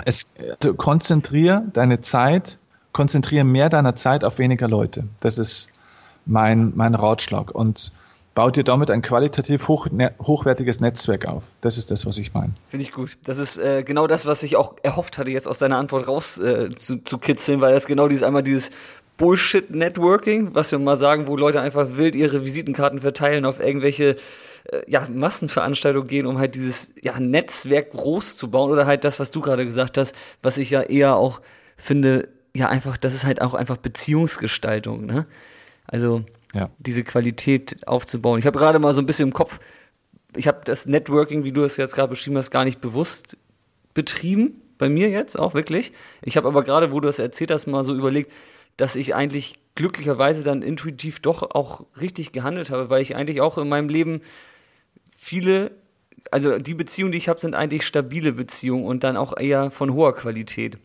[0.04, 2.58] Es, also konzentrier deine Zeit,
[2.92, 5.04] konzentriere mehr deiner Zeit auf weniger Leute.
[5.20, 5.70] Das ist
[6.26, 7.50] mein, mein Ratschlag.
[7.54, 7.92] Und
[8.36, 11.54] baut dir damit ein qualitativ hoch, ne, hochwertiges Netzwerk auf.
[11.62, 12.52] Das ist das, was ich meine.
[12.68, 13.16] Finde ich gut.
[13.24, 16.38] Das ist äh, genau das, was ich auch erhofft hatte, jetzt aus deiner Antwort raus
[16.38, 18.70] äh, zu, zu kitzeln, weil das genau dieses einmal dieses
[19.16, 24.16] Bullshit-Networking, was wir mal sagen, wo Leute einfach wild ihre Visitenkarten verteilen auf irgendwelche
[24.64, 29.18] äh, ja, Massenveranstaltungen gehen, um halt dieses ja, Netzwerk groß zu bauen oder halt das,
[29.18, 31.40] was du gerade gesagt hast, was ich ja eher auch
[31.78, 35.26] finde, ja einfach, das ist halt auch einfach Beziehungsgestaltung, ne?
[35.88, 36.70] Also ja.
[36.78, 38.38] diese Qualität aufzubauen.
[38.38, 39.58] Ich habe gerade mal so ein bisschen im Kopf,
[40.34, 43.36] ich habe das Networking, wie du es jetzt gerade beschrieben hast, gar nicht bewusst
[43.94, 44.62] betrieben.
[44.78, 45.92] Bei mir jetzt auch wirklich.
[46.22, 48.30] Ich habe aber gerade, wo du das erzählt hast, mal so überlegt,
[48.76, 53.56] dass ich eigentlich glücklicherweise dann intuitiv doch auch richtig gehandelt habe, weil ich eigentlich auch
[53.56, 54.20] in meinem Leben
[55.16, 55.70] viele,
[56.30, 59.94] also die Beziehungen, die ich habe, sind eigentlich stabile Beziehungen und dann auch eher von
[59.94, 60.78] hoher Qualität.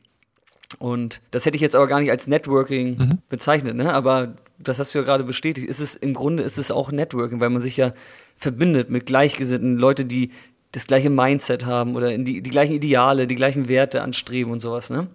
[0.80, 3.18] Und das hätte ich jetzt aber gar nicht als Networking mhm.
[3.28, 3.94] bezeichnet, ne?
[3.94, 5.68] Aber das hast du ja gerade bestätigt.
[5.68, 7.94] Ist es im Grunde ist es auch Networking, weil man sich ja
[8.36, 10.32] verbindet mit Gleichgesinnten, Leute, die
[10.72, 14.90] das gleiche Mindset haben oder die, die gleichen Ideale, die gleichen Werte anstreben und sowas,
[14.90, 15.08] ne?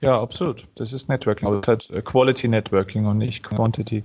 [0.00, 0.66] Ja, absolut.
[0.76, 4.04] Das ist Networking, aber das heißt Quality Networking und nicht Quantity.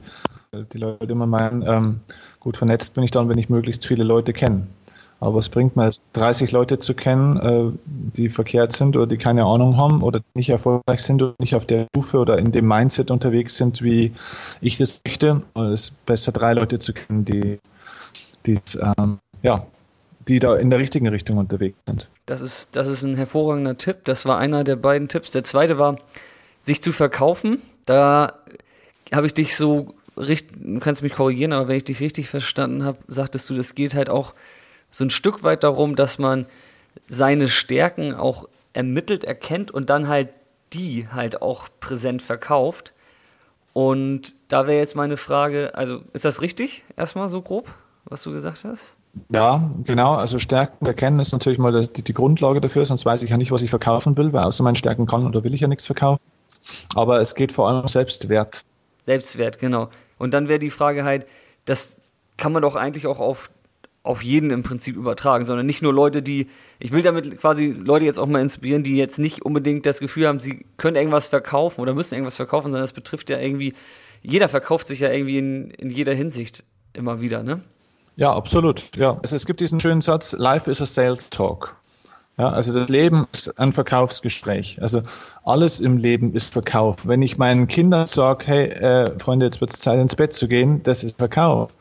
[0.51, 1.99] Die Leute immer meinen, ähm,
[2.39, 4.67] gut vernetzt bin ich dann, wenn ich möglichst viele Leute kenne.
[5.23, 9.17] Aber was bringt mir es, 30 Leute zu kennen, äh, die verkehrt sind oder die
[9.17, 12.67] keine Ahnung haben oder nicht erfolgreich sind oder nicht auf der Stufe oder in dem
[12.67, 14.11] Mindset unterwegs sind, wie
[14.59, 15.41] ich das möchte?
[15.55, 17.59] Es ist besser, drei Leute zu kennen, die,
[18.45, 18.59] die
[18.97, 19.65] ähm, ja,
[20.27, 22.09] die da in der richtigen Richtung unterwegs sind.
[22.25, 24.03] Das ist, das ist ein hervorragender Tipp.
[24.03, 25.31] Das war einer der beiden Tipps.
[25.31, 25.97] Der zweite war,
[26.63, 27.61] sich zu verkaufen.
[27.85, 28.33] Da
[29.11, 32.83] habe ich dich so richtig, du kannst mich korrigieren, aber wenn ich dich richtig verstanden
[32.83, 34.33] habe, sagtest du, das geht halt auch
[34.93, 36.45] so ein Stück weit darum, dass man
[37.09, 40.29] seine Stärken auch ermittelt, erkennt und dann halt
[40.71, 42.93] die halt auch präsent verkauft.
[43.73, 47.69] Und da wäre jetzt meine Frage, also ist das richtig, erstmal so grob,
[48.05, 48.95] was du gesagt hast?
[49.29, 50.13] Ja, genau.
[50.13, 53.51] Also Stärken erkennen ist natürlich mal die, die, Grundlage dafür, sonst weiß ich ja nicht,
[53.51, 56.31] was ich verkaufen will, weil außer meinen Stärken kann oder will ich ja nichts verkaufen.
[56.95, 58.63] Aber es geht vor allem um Selbstwert.
[59.05, 59.89] Selbstwert, genau.
[60.17, 61.25] Und dann wäre die Frage halt,
[61.65, 62.01] das
[62.37, 63.49] kann man doch eigentlich auch auf,
[64.03, 68.03] auf jeden im Prinzip übertragen, sondern nicht nur Leute, die, ich will damit quasi Leute
[68.03, 71.79] jetzt auch mal inspirieren, die jetzt nicht unbedingt das Gefühl haben, sie können irgendwas verkaufen
[71.79, 73.73] oder müssen irgendwas verkaufen, sondern das betrifft ja irgendwie,
[74.21, 77.61] jeder verkauft sich ja irgendwie in, in jeder Hinsicht immer wieder, ne?
[78.15, 78.95] Ja, absolut.
[78.95, 81.77] Ja, also es gibt diesen schönen Satz, Life is a sales talk.
[82.37, 84.81] Ja, also das Leben ist ein Verkaufsgespräch.
[84.81, 85.03] Also
[85.43, 87.07] alles im Leben ist Verkauf.
[87.07, 90.47] Wenn ich meinen Kindern sage, hey, äh, Freunde, jetzt wird es Zeit ins Bett zu
[90.47, 91.71] gehen, das ist Verkauf.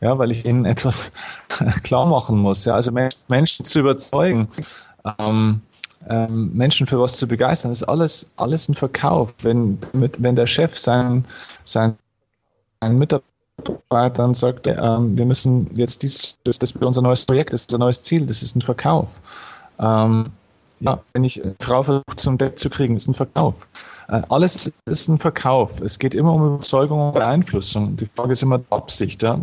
[0.00, 1.12] Ja, weil ich ihnen etwas
[1.82, 2.64] klar machen muss.
[2.64, 2.92] Ja, also
[3.28, 4.48] Menschen zu überzeugen,
[5.18, 5.60] ähm,
[6.08, 9.34] ähm, Menschen für was zu begeistern, ist alles, alles ein Verkauf.
[9.42, 11.26] Wenn, mit, wenn der Chef seinen,
[11.64, 11.98] seinen,
[12.80, 13.24] seinen Mitarbeiter
[13.90, 17.72] dann sagt ähm, wir müssen jetzt dies, das, das ist unser neues Projekt, das ist
[17.74, 19.20] unser neues Ziel, das ist ein Verkauf.
[19.80, 20.26] Ähm,
[20.80, 23.68] ja, wenn ich Frau versuche zum Deck zu kriegen, ist ein Verkauf.
[24.08, 25.80] Äh, alles ist ein Verkauf.
[25.80, 27.96] Es geht immer um Überzeugung und Beeinflussung.
[27.96, 29.22] Die Frage ist immer Absicht.
[29.22, 29.38] Ja?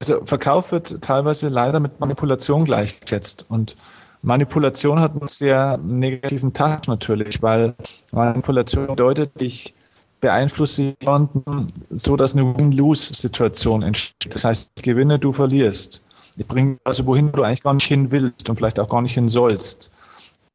[0.00, 3.76] Also Verkauf wird teilweise leider mit Manipulation gleichgesetzt und
[4.22, 7.74] Manipulation hat einen sehr negativen Touch natürlich, weil
[8.12, 9.74] Manipulation bedeutet, ich
[10.20, 14.34] beeinflusse jemanden so, dass eine Win-Lose-Situation entsteht.
[14.34, 16.02] Das heißt, ich gewinne, du verlierst.
[16.40, 19.12] Ich bringe also wohin du eigentlich gar nicht hin willst und vielleicht auch gar nicht
[19.12, 19.90] hin sollst.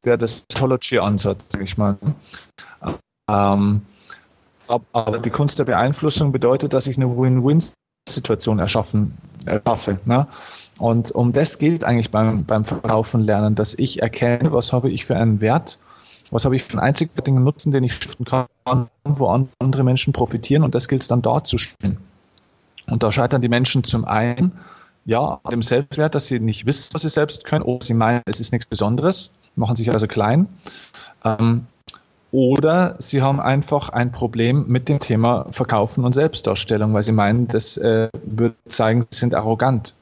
[0.02, 1.96] Wäre das Tology-Ansatz, sag ich mal.
[3.30, 3.82] Ähm,
[4.66, 10.00] aber die Kunst der Beeinflussung bedeutet, dass ich eine Win-Win-Situation erschaffen erschaffe.
[10.06, 10.26] Ne?
[10.78, 15.06] Und um das geht eigentlich beim, beim Verkaufen lernen, dass ich erkenne, was habe ich
[15.06, 15.78] für einen Wert
[16.32, 19.28] was habe ich für einen einzigartigen Nutzen, den ich stiften kann, wo
[19.60, 21.98] andere Menschen profitieren und das gilt es dann darzustellen.
[22.88, 24.50] Und da scheitern die Menschen zum einen,
[25.06, 28.40] ja, dem Selbstwert, dass sie nicht wissen, was sie selbst können, oder sie meinen, es
[28.40, 30.48] ist nichts Besonderes, machen sich also klein.
[31.24, 31.66] Ähm,
[32.32, 37.46] oder sie haben einfach ein Problem mit dem Thema Verkaufen und Selbstdarstellung, weil sie meinen,
[37.46, 39.94] das äh, würde zeigen, sie sind arrogant.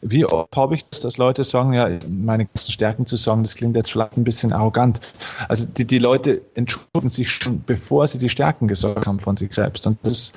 [0.00, 3.54] Wie oft habe ich das, dass Leute sagen, ja, meine ganzen Stärken zu sagen, das
[3.54, 5.00] klingt jetzt vielleicht ein bisschen arrogant.
[5.48, 9.52] Also die, die Leute entschuldigen sich schon, bevor sie die Stärken gesagt haben von sich
[9.52, 9.86] selbst.
[9.86, 10.32] Und das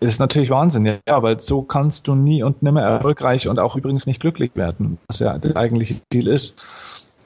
[0.00, 4.06] ist natürlich Wahnsinn, ja, weil so kannst du nie und nimmer erfolgreich und auch übrigens
[4.06, 6.56] nicht glücklich werden, was ja der eigentliche Ziel ist.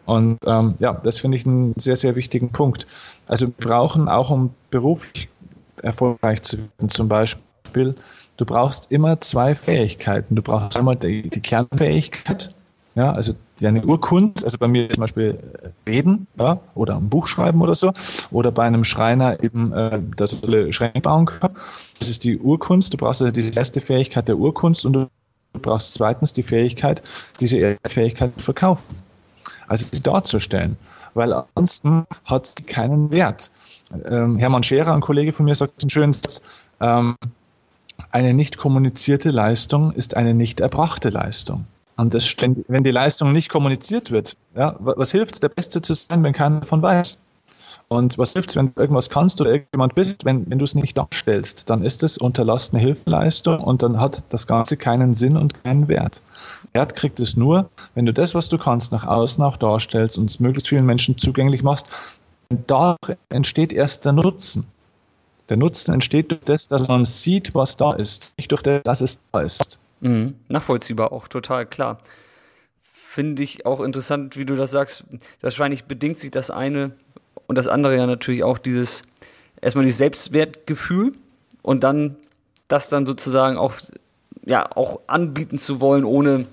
[0.07, 2.87] Und ähm, ja, das finde ich einen sehr, sehr wichtigen Punkt.
[3.27, 5.29] Also wir brauchen auch, um beruflich
[5.83, 7.95] erfolgreich zu werden, zum Beispiel
[8.37, 10.35] du brauchst immer zwei Fähigkeiten.
[10.35, 12.55] Du brauchst einmal die, die Kernfähigkeit,
[12.95, 17.27] ja, also deine Urkunst, also bei mir zum Beispiel äh, reden, ja, oder ein Buch
[17.27, 17.93] schreiben oder so,
[18.31, 20.37] oder bei einem Schreiner eben äh, das
[20.71, 21.57] Schränke bauen können.
[21.99, 22.93] Das ist die Urkunst.
[22.93, 25.09] Du brauchst also diese erste Fähigkeit der Urkunst und du
[25.61, 27.03] brauchst zweitens die Fähigkeit,
[27.41, 28.97] diese Fähigkeit zu verkaufen.
[29.67, 30.77] Also sie darzustellen.
[31.15, 33.51] Weil ansonsten hat sie keinen Wert.
[34.07, 36.43] Ähm, Hermann Scherer, ein Kollege von mir, sagt einen schönen Satz,
[36.81, 37.17] ähm,
[38.11, 41.67] eine nicht kommunizierte Leistung ist eine nicht erbrachte Leistung.
[41.97, 42.35] Und das,
[42.69, 46.33] wenn die Leistung nicht kommuniziert wird, ja, was hilft es, der Beste zu sein, wenn
[46.33, 47.19] keiner davon weiß?
[47.89, 50.97] Und was hilft wenn du irgendwas kannst oder irgendjemand bist, wenn, wenn du es nicht
[50.97, 55.87] darstellst, dann ist es unterlassene Hilfeleistung und dann hat das Ganze keinen Sinn und keinen
[55.89, 56.23] Wert.
[56.73, 60.31] Wert kriegt es nur, wenn du das, was du kannst, nach außen auch darstellst und
[60.31, 61.91] es möglichst vielen Menschen zugänglich machst.
[62.51, 62.97] Und da
[63.29, 64.67] entsteht erst der Nutzen.
[65.51, 69.01] Der Nutzen entsteht durch das, dass man sieht, was da ist, nicht durch das, dass
[69.03, 69.79] es da ist.
[70.01, 70.35] Mhm.
[70.49, 72.01] Nachvollziehbar auch, total klar.
[72.83, 75.05] Finde ich auch interessant, wie du das sagst.
[75.41, 76.93] Wahrscheinlich bedingt sich das eine
[77.47, 79.05] und das andere ja natürlich auch dieses,
[79.61, 81.13] erstmal dieses Selbstwertgefühl
[81.63, 82.17] und dann
[82.69, 83.75] das dann sozusagen auch,
[84.45, 86.47] ja, auch anbieten zu wollen, ohne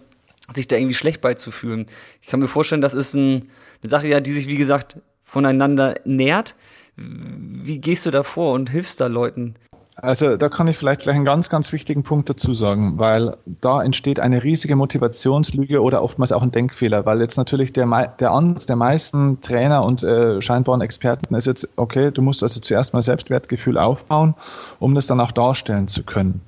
[0.54, 1.86] sich da irgendwie schlecht beizufühlen.
[2.21, 3.49] Ich kann mir vorstellen, das ist ein,
[3.82, 6.56] eine Sache ja, die sich, wie gesagt, voneinander nährt.
[6.95, 9.56] Wie gehst du da vor und hilfst da Leuten?
[9.97, 13.84] Also da kann ich vielleicht gleich einen ganz, ganz wichtigen Punkt dazu sagen, weil da
[13.84, 17.86] entsteht eine riesige Motivationslüge oder oftmals auch ein Denkfehler, weil jetzt natürlich der,
[18.19, 22.62] der Ansatz der meisten Trainer und äh, scheinbaren Experten ist jetzt, okay, du musst also
[22.62, 24.34] zuerst mal Selbstwertgefühl aufbauen,
[24.80, 26.41] um das dann auch darstellen zu können.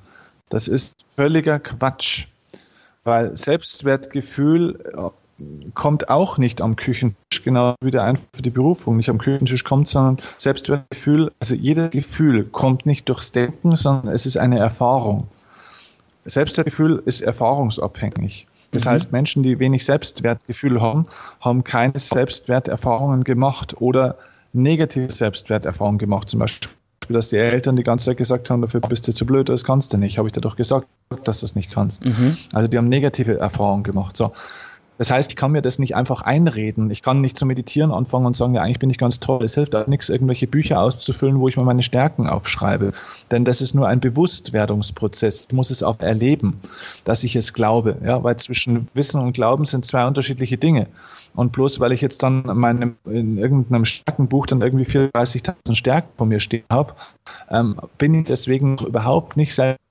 [0.49, 2.27] Das ist völliger Quatsch,
[3.03, 4.79] weil Selbstwertgefühl
[5.73, 9.63] kommt auch nicht am Küchentisch, genau wie der einfach für die Berufung nicht am Küchentisch
[9.63, 15.27] kommt, sondern Selbstwertgefühl, also jedes Gefühl kommt nicht durchs Denken, sondern es ist eine Erfahrung.
[16.25, 18.47] Selbstwertgefühl ist erfahrungsabhängig.
[18.71, 18.89] Das mhm.
[18.89, 21.05] heißt, Menschen, die wenig Selbstwertgefühl haben,
[21.39, 24.17] haben keine Selbstwerterfahrungen gemacht oder
[24.51, 26.29] negative Selbstwerterfahrungen gemacht.
[26.29, 26.71] Zum Beispiel,
[27.09, 29.93] dass die Eltern die ganze Zeit gesagt haben, dafür bist du zu blöd, das kannst
[29.93, 30.17] du nicht.
[30.17, 30.87] Habe ich dir doch gesagt,
[31.23, 32.05] dass du es nicht kannst.
[32.05, 32.37] Mhm.
[32.53, 34.17] Also die haben negative Erfahrungen gemacht.
[34.17, 34.33] So.
[34.97, 36.89] Das heißt, ich kann mir das nicht einfach einreden.
[36.91, 39.43] Ich kann nicht zu meditieren anfangen und sagen, ja, eigentlich bin ich ganz toll.
[39.43, 42.93] Es hilft auch nichts, irgendwelche Bücher auszufüllen, wo ich mir meine Stärken aufschreibe.
[43.31, 45.47] Denn das ist nur ein Bewusstwerdungsprozess.
[45.49, 46.59] Ich muss es auch erleben,
[47.03, 47.97] dass ich es glaube.
[48.05, 50.87] Ja, weil zwischen Wissen und Glauben sind zwei unterschiedliche Dinge.
[51.35, 56.29] Und bloß weil ich jetzt dann meinem, in irgendeinem Stärkenbuch dann irgendwie 34.000 Stärken von
[56.29, 56.93] mir stehen habe,
[57.49, 59.81] ähm, bin ich deswegen überhaupt nicht selbst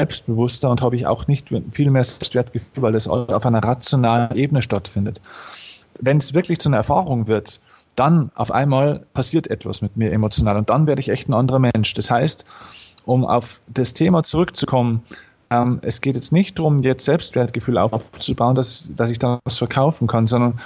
[0.00, 4.62] selbstbewusster und habe ich auch nicht viel mehr Selbstwertgefühl, weil das auf einer rationalen Ebene
[4.62, 5.20] stattfindet.
[6.00, 7.60] Wenn es wirklich zu einer Erfahrung wird,
[7.96, 11.58] dann auf einmal passiert etwas mit mir emotional und dann werde ich echt ein anderer
[11.58, 11.92] Mensch.
[11.94, 12.46] Das heißt,
[13.04, 15.02] um auf das Thema zurückzukommen,
[15.50, 20.06] ähm, es geht jetzt nicht darum, jetzt Selbstwertgefühl aufzubauen, dass, dass ich da was verkaufen
[20.06, 20.60] kann, sondern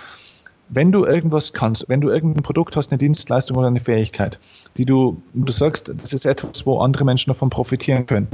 [0.68, 4.38] wenn du irgendwas kannst, wenn du irgendein Produkt hast, eine Dienstleistung oder eine Fähigkeit,
[4.76, 8.28] die du, du sagst, das ist etwas, wo andere Menschen davon profitieren können,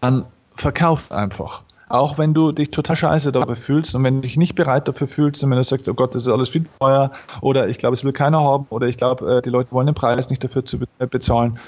[0.00, 1.62] dann verkauf einfach.
[1.88, 5.06] Auch wenn du dich total scheiße dabei fühlst und wenn du dich nicht bereit dafür
[5.06, 7.94] fühlst und wenn du sagst, oh Gott, das ist alles viel teuer oder ich glaube,
[7.94, 10.64] es will keiner haben oder ich glaube, äh, die Leute wollen den Preis nicht dafür
[10.64, 11.58] zu äh, bezahlen,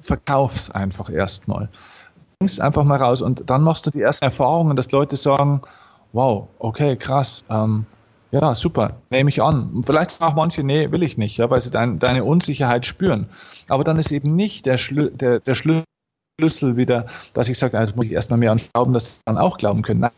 [0.00, 1.70] verkauf's einfach erstmal.
[2.38, 5.62] Bring's einfach mal raus und dann machst du die ersten Erfahrungen, dass Leute sagen,
[6.12, 7.86] wow, okay, krass, ähm,
[8.32, 9.82] ja, super, nehme ich an.
[9.84, 13.26] Vielleicht sagen auch manche, nee, will ich nicht, ja, weil sie dein, deine Unsicherheit spüren.
[13.68, 15.84] Aber dann ist eben nicht der, Schlü der, der Schlüssel
[16.40, 19.38] Schlüssel wieder, dass ich sage, also muss ich erstmal mehr an Glauben, dass sie dann
[19.38, 20.00] auch glauben können.
[20.00, 20.10] Nein,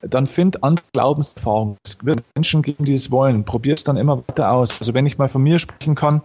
[0.00, 1.76] dann find andere Glaubenserfahrungen.
[1.84, 3.44] Es wird Menschen geben, die es wollen.
[3.44, 4.80] Probier es dann immer weiter aus.
[4.80, 6.22] Also wenn ich mal von mir sprechen kann,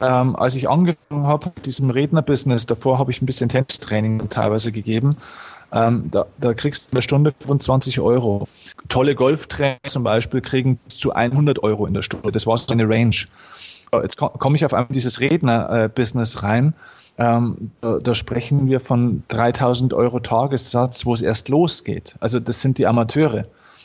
[0.00, 5.16] ähm, als ich angefangen habe diesem Rednerbusiness, davor habe ich ein bisschen Tennistraining teilweise gegeben.
[5.72, 8.48] Ähm, da, da, kriegst du in der Stunde 25 Euro.
[8.88, 12.32] Tolle Golftrainer zum Beispiel kriegen bis zu 100 Euro in der Stunde.
[12.32, 13.14] Das war so eine Range.
[14.02, 16.74] Jetzt komme ich auf einmal in dieses Redner-Business rein
[17.20, 22.16] ähm, da, da, sprechen wir von 3000 Euro Tagessatz, wo es erst losgeht.
[22.18, 23.44] Also das sind die Amateure.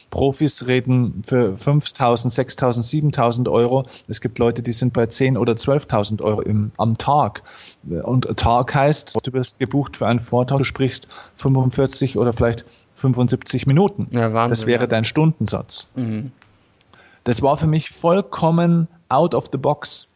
[0.10, 3.86] Profis reden für 5000, 6000, 7000 Euro.
[4.08, 7.44] Es gibt Leute, die sind bei 10 oder 12.000 Euro im, am Tag.
[8.04, 13.68] Und Tag heißt, du wirst gebucht für einen Vortrag, du sprichst 45 oder vielleicht 75
[13.68, 14.08] Minuten.
[14.12, 15.90] Ja, Wahnsinn, das wäre dein Stundensatz.
[15.96, 16.32] Mhm.
[17.26, 20.08] Das war für mich vollkommen out of the box.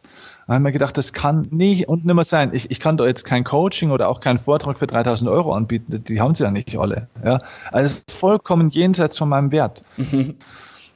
[0.50, 2.50] Dann haben wir gedacht, das kann nie und nimmer sein.
[2.52, 6.02] Ich, ich kann da jetzt kein Coaching oder auch keinen Vortrag für 3000 Euro anbieten.
[6.02, 7.06] Die haben sie ja nicht alle.
[7.24, 7.38] Ja?
[7.70, 9.84] Also es ist vollkommen jenseits von meinem Wert.
[9.96, 10.34] Mhm.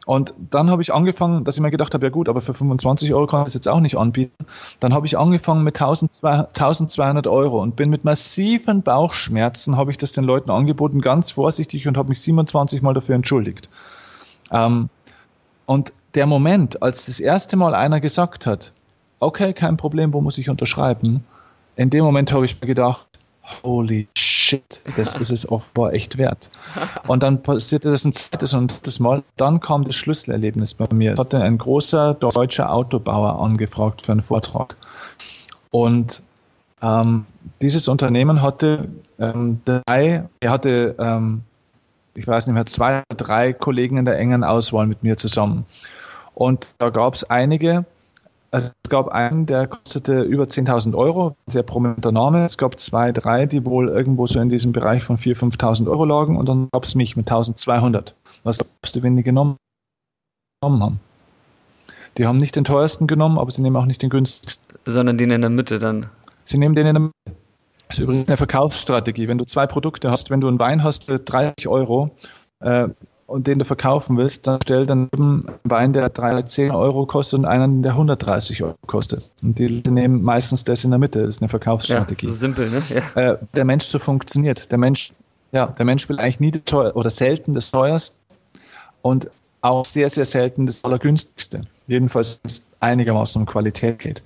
[0.06, 3.14] Und dann habe ich angefangen, dass ich mir gedacht habe, ja gut, aber für 25
[3.14, 4.44] Euro kann ich das jetzt auch nicht anbieten.
[4.80, 10.10] Dann habe ich angefangen mit 1200 Euro und bin mit massiven Bauchschmerzen, habe ich das
[10.10, 13.70] den Leuten angeboten, ganz vorsichtig und habe mich 27 Mal dafür entschuldigt.
[14.50, 14.88] Ähm,
[15.66, 18.72] und der Moment, als das erste Mal einer gesagt hat,
[19.24, 21.24] okay, kein Problem, wo muss ich unterschreiben?
[21.76, 23.06] In dem Moment habe ich mir gedacht,
[23.62, 26.50] holy shit, das ist es offenbar echt wert.
[27.06, 29.22] Und dann passierte das ein zweites und drittes Mal.
[29.36, 31.12] Dann kam das Schlüsselerlebnis bei mir.
[31.12, 34.76] Ich hatte ein großer deutscher Autobauer angefragt für einen Vortrag.
[35.70, 36.22] Und
[36.82, 37.26] ähm,
[37.60, 41.42] dieses Unternehmen hatte ähm, drei, er hatte, ähm,
[42.14, 45.66] ich weiß nicht mehr, zwei oder drei Kollegen in der engen Auswahl mit mir zusammen.
[46.34, 47.84] Und da gab es einige,
[48.54, 52.44] also es gab einen, der kostete über 10.000 Euro, sehr prominenter Name.
[52.44, 56.04] Es gab zwei, drei, die wohl irgendwo so in diesem Bereich von 4.000, 5.000 Euro
[56.04, 58.14] lagen und dann gab es mich mit 1.200.
[58.44, 59.56] Was glaubst du, wenn die genommen
[60.62, 61.00] haben?
[62.16, 64.78] Die haben nicht den teuersten genommen, aber sie nehmen auch nicht den günstigsten.
[64.84, 66.08] Sondern den in der Mitte dann.
[66.44, 67.36] Sie nehmen den in der Mitte.
[67.88, 69.26] Das ist übrigens eine Verkaufsstrategie.
[69.26, 72.12] Wenn du zwei Produkte hast, wenn du einen Wein hast für 30 Euro
[72.60, 72.86] äh,
[73.26, 77.40] und den du verkaufen willst, dann stell dann eben einen Wein, der 310 Euro kostet
[77.40, 79.32] und einen, der 130 Euro kostet.
[79.42, 81.20] Und die nehmen meistens das in der Mitte.
[81.20, 82.26] Das ist eine Verkaufsstrategie.
[82.26, 82.82] Ja, so simpel, ne?
[82.88, 83.32] Ja.
[83.32, 84.70] Äh, der Mensch so funktioniert.
[84.70, 85.12] Der Mensch,
[85.52, 88.16] ja, der Mensch will eigentlich nie das teuer, oder selten das teuerste
[89.02, 89.30] und
[89.62, 91.62] auch sehr, sehr selten das allergünstigste.
[91.86, 94.22] Jedenfalls, wenn es einigermaßen um Qualität geht.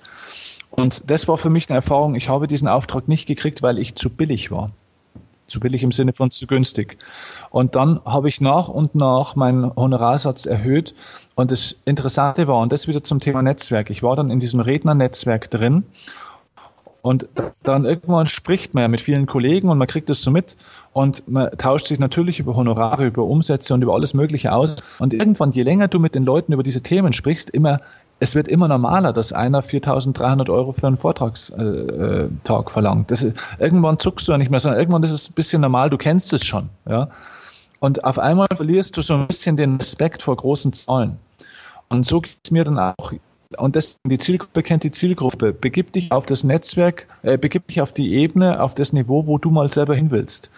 [0.70, 2.14] Und das war für mich eine Erfahrung.
[2.14, 4.70] Ich habe diesen Auftrag nicht gekriegt, weil ich zu billig war.
[5.48, 6.98] Zu billig im Sinne von zu günstig.
[7.50, 10.94] Und dann habe ich nach und nach meinen Honorarsatz erhöht.
[11.34, 13.90] Und das Interessante war, und das wieder zum Thema Netzwerk.
[13.90, 15.84] Ich war dann in diesem Rednernetzwerk drin.
[17.00, 17.28] Und
[17.62, 20.56] dann irgendwann spricht man ja mit vielen Kollegen und man kriegt das so mit.
[20.92, 24.76] Und man tauscht sich natürlich über Honorare, über Umsätze und über alles Mögliche aus.
[24.98, 27.80] Und irgendwann, je länger du mit den Leuten über diese Themen sprichst, immer
[28.20, 33.10] es wird immer normaler, dass einer 4.300 Euro für einen Vortragstag äh, äh verlangt.
[33.10, 35.98] Ist, irgendwann zuckst du ja nicht mehr, sondern irgendwann ist es ein bisschen normal, du
[35.98, 36.68] kennst es schon.
[36.88, 37.08] Ja?
[37.80, 41.18] Und auf einmal verlierst du so ein bisschen den Respekt vor großen Zahlen.
[41.88, 43.12] Und so geht es mir dann auch.
[43.56, 45.54] Und das, die Zielgruppe kennt die Zielgruppe.
[45.54, 49.38] Begib dich auf das Netzwerk, äh, begib dich auf die Ebene, auf das Niveau, wo
[49.38, 50.50] du mal selber hin willst.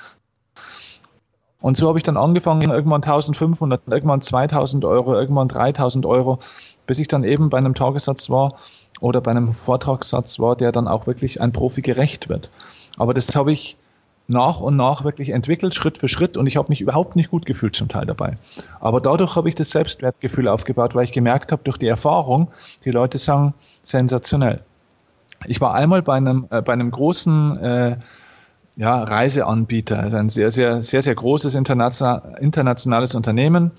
[1.63, 6.39] Und so habe ich dann angefangen, irgendwann 1500, irgendwann 2000 Euro, irgendwann 3000 Euro
[6.91, 8.55] bis ich dann eben bei einem Tagessatz war
[9.01, 12.51] oder bei einem Vortragssatz war, der dann auch wirklich ein Profi gerecht wird.
[12.97, 13.77] Aber das habe ich
[14.27, 17.47] nach und nach wirklich entwickelt, Schritt für Schritt, und ich habe mich überhaupt nicht gut
[17.47, 18.37] gefühlt zum Teil dabei.
[18.81, 22.49] Aber dadurch habe ich das Selbstwertgefühl aufgebaut, weil ich gemerkt habe, durch die Erfahrung,
[22.85, 24.61] die Leute sagen, sensationell.
[25.47, 27.97] Ich war einmal bei einem, äh, bei einem großen äh,
[28.81, 33.73] ja, Reiseanbieter, also ein sehr, sehr, sehr, sehr großes internationales Unternehmen,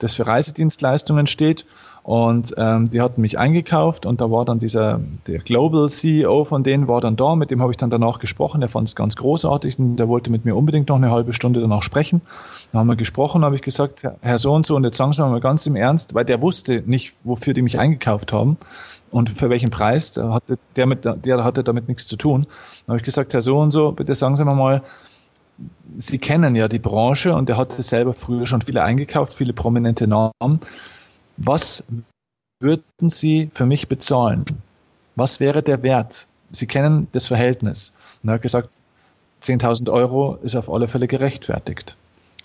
[0.00, 1.64] das für Reisedienstleistungen steht.
[2.08, 6.62] Und ähm, die hatten mich eingekauft und da war dann dieser, der Global CEO von
[6.62, 9.14] denen war dann da, mit dem habe ich dann danach gesprochen, der fand es ganz
[9.16, 12.22] großartig und der wollte mit mir unbedingt noch eine halbe Stunde danach sprechen.
[12.72, 15.20] Da haben wir gesprochen, habe ich gesagt, Herr so und so, und jetzt sagen Sie
[15.20, 18.56] mal ganz im Ernst, weil der wusste nicht, wofür die mich eingekauft haben
[19.10, 22.46] und für welchen Preis, der hatte, der, mit, der hatte damit nichts zu tun.
[22.86, 24.82] Da habe ich gesagt, Herr so und so, bitte sagen Sie mir mal,
[25.98, 30.06] Sie kennen ja die Branche und der hatte selber früher schon viele eingekauft, viele prominente
[30.06, 30.60] Namen
[31.38, 31.84] was
[32.60, 34.44] würden Sie für mich bezahlen?
[35.16, 36.26] Was wäre der Wert?
[36.50, 37.92] Sie kennen das Verhältnis.
[38.22, 38.78] Und er hat gesagt,
[39.42, 41.96] 10.000 Euro ist auf alle Fälle gerechtfertigt.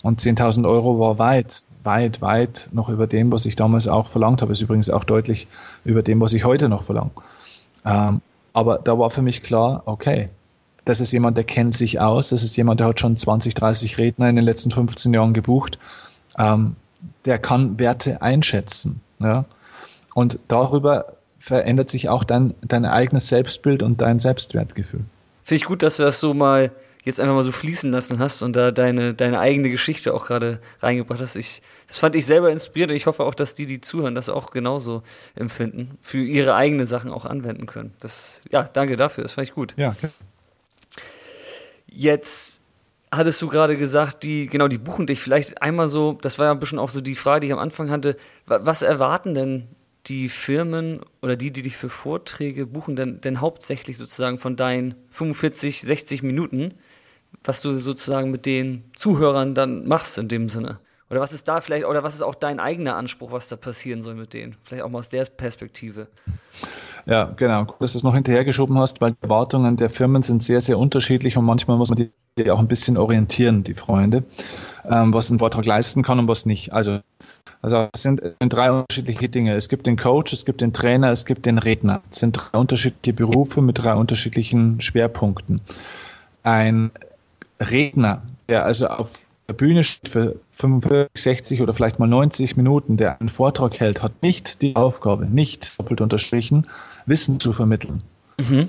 [0.02, 4.42] Und 10.000 Euro war weit, weit, weit noch über dem, was ich damals auch verlangt
[4.42, 4.52] habe.
[4.52, 5.48] Ist übrigens auch deutlich
[5.84, 7.10] über dem, was ich heute noch verlange.
[7.84, 8.20] Ähm,
[8.52, 10.28] aber da war für mich klar, okay,
[10.84, 12.28] das ist jemand, der kennt sich aus.
[12.28, 15.78] Das ist jemand, der hat schon 20, 30 Redner in den letzten 15 Jahren gebucht.
[16.38, 16.76] Ähm,
[17.24, 19.00] der kann Werte einschätzen.
[19.18, 19.44] Ja?
[20.14, 25.04] Und darüber verändert sich auch dein, dein eigenes Selbstbild und dein Selbstwertgefühl.
[25.42, 26.70] Finde ich gut, dass du das so mal
[27.04, 30.58] jetzt einfach mal so fließen lassen hast und da deine, deine eigene Geschichte auch gerade
[30.80, 31.36] reingebracht hast.
[31.36, 34.30] Ich, das fand ich selber inspirierend und ich hoffe auch, dass die, die zuhören, das
[34.30, 35.02] auch genauso
[35.34, 37.92] empfinden, für ihre eigenen Sachen auch anwenden können.
[38.00, 39.74] Das, ja, danke dafür, das fand ich gut.
[39.76, 40.08] Ja, okay.
[41.86, 42.62] Jetzt
[43.16, 46.52] hattest du gerade gesagt, die, genau, die buchen dich vielleicht einmal so, das war ja
[46.52, 49.68] ein bisschen auch so die Frage, die ich am Anfang hatte, was erwarten denn
[50.06, 54.94] die Firmen oder die, die dich für Vorträge buchen, denn, denn hauptsächlich sozusagen von deinen
[55.10, 56.74] 45, 60 Minuten,
[57.42, 60.78] was du sozusagen mit den Zuhörern dann machst in dem Sinne?
[61.10, 64.02] Oder was ist da vielleicht, oder was ist auch dein eigener Anspruch, was da passieren
[64.02, 64.56] soll mit denen?
[64.64, 66.08] Vielleicht auch mal aus der Perspektive.
[67.06, 67.66] Ja, genau.
[67.66, 70.78] Gut, dass du es noch hinterhergeschoben hast, weil die Erwartungen der Firmen sind sehr, sehr
[70.78, 71.98] unterschiedlich und manchmal muss man
[72.38, 74.24] die auch ein bisschen orientieren, die Freunde,
[74.88, 76.72] ähm, was ein Vortrag leisten kann und was nicht.
[76.72, 77.00] Also,
[77.60, 79.54] also es sind, sind drei unterschiedliche Dinge.
[79.54, 82.02] Es gibt den Coach, es gibt den Trainer, es gibt den Redner.
[82.10, 85.60] Es sind drei unterschiedliche Berufe mit drei unterschiedlichen Schwerpunkten.
[86.42, 86.90] Ein
[87.60, 92.96] Redner, der also auf der Bühne steht für 45, 60 oder vielleicht mal 90 Minuten,
[92.96, 96.66] der einen Vortrag hält, hat nicht die Aufgabe, nicht doppelt unterstrichen,
[97.06, 98.02] Wissen zu vermitteln.
[98.38, 98.68] Mhm.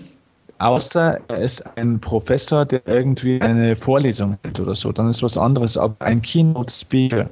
[0.57, 5.37] Außer er ist ein Professor, der irgendwie eine Vorlesung hält oder so, dann ist was
[5.37, 5.77] anderes.
[5.77, 7.29] Aber ein Keynote-Speaker,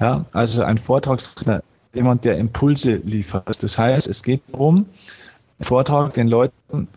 [0.00, 1.62] ja, also ein Vortragsredner,
[1.94, 3.62] jemand, der Impulse liefert.
[3.62, 6.88] Das heißt, es geht darum, einen Vortrag den Leuten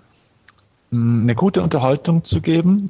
[0.92, 2.90] hm, eine gute Unterhaltung zu geben,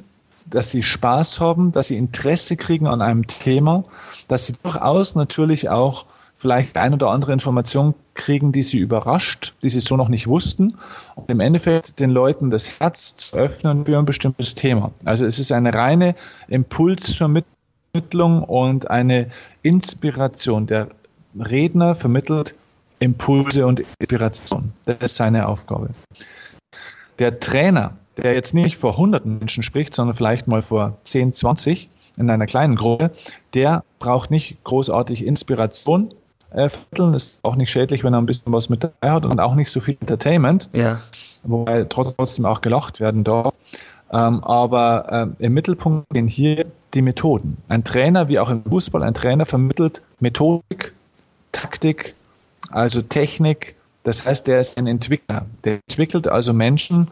[0.56, 3.84] dass sie Spaß haben, dass sie Interesse kriegen an einem Thema,
[4.30, 9.70] dass sie durchaus natürlich auch vielleicht ein oder andere Information kriegen, die sie überrascht, die
[9.70, 10.78] sie so noch nicht wussten
[11.16, 14.92] und im Endeffekt den Leuten das Herz zu öffnen für ein bestimmtes Thema.
[15.04, 16.16] Also es ist eine reine
[16.48, 19.30] Impulsvermittlung und eine
[19.62, 20.68] Inspiration.
[20.68, 20.88] Der
[21.38, 22.56] Redner vermittelt
[23.00, 24.72] Impulse und Inspiration.
[24.86, 25.90] Das ist seine Aufgabe.
[27.20, 31.90] Der Trainer, der jetzt nicht vor hunderten Menschen spricht, sondern vielleicht mal vor 10, 20
[32.18, 33.12] in einer kleinen Gruppe,
[33.54, 36.10] der braucht nicht großartig Inspiration
[36.52, 37.14] äh, vermitteln.
[37.14, 39.70] Ist auch nicht schädlich, wenn er ein bisschen was mit dabei hat und auch nicht
[39.70, 40.70] so viel Entertainment.
[40.74, 41.02] Ja.
[41.44, 43.54] Wobei trotzdem auch gelacht werden darf.
[44.12, 47.58] Ähm, aber äh, im Mittelpunkt stehen hier die Methoden.
[47.68, 50.94] Ein Trainer, wie auch im Fußball, ein Trainer vermittelt Methodik,
[51.52, 52.16] Taktik,
[52.70, 53.76] also Technik.
[54.04, 55.46] Das heißt, der ist ein Entwickler.
[55.64, 57.08] Der entwickelt also Menschen,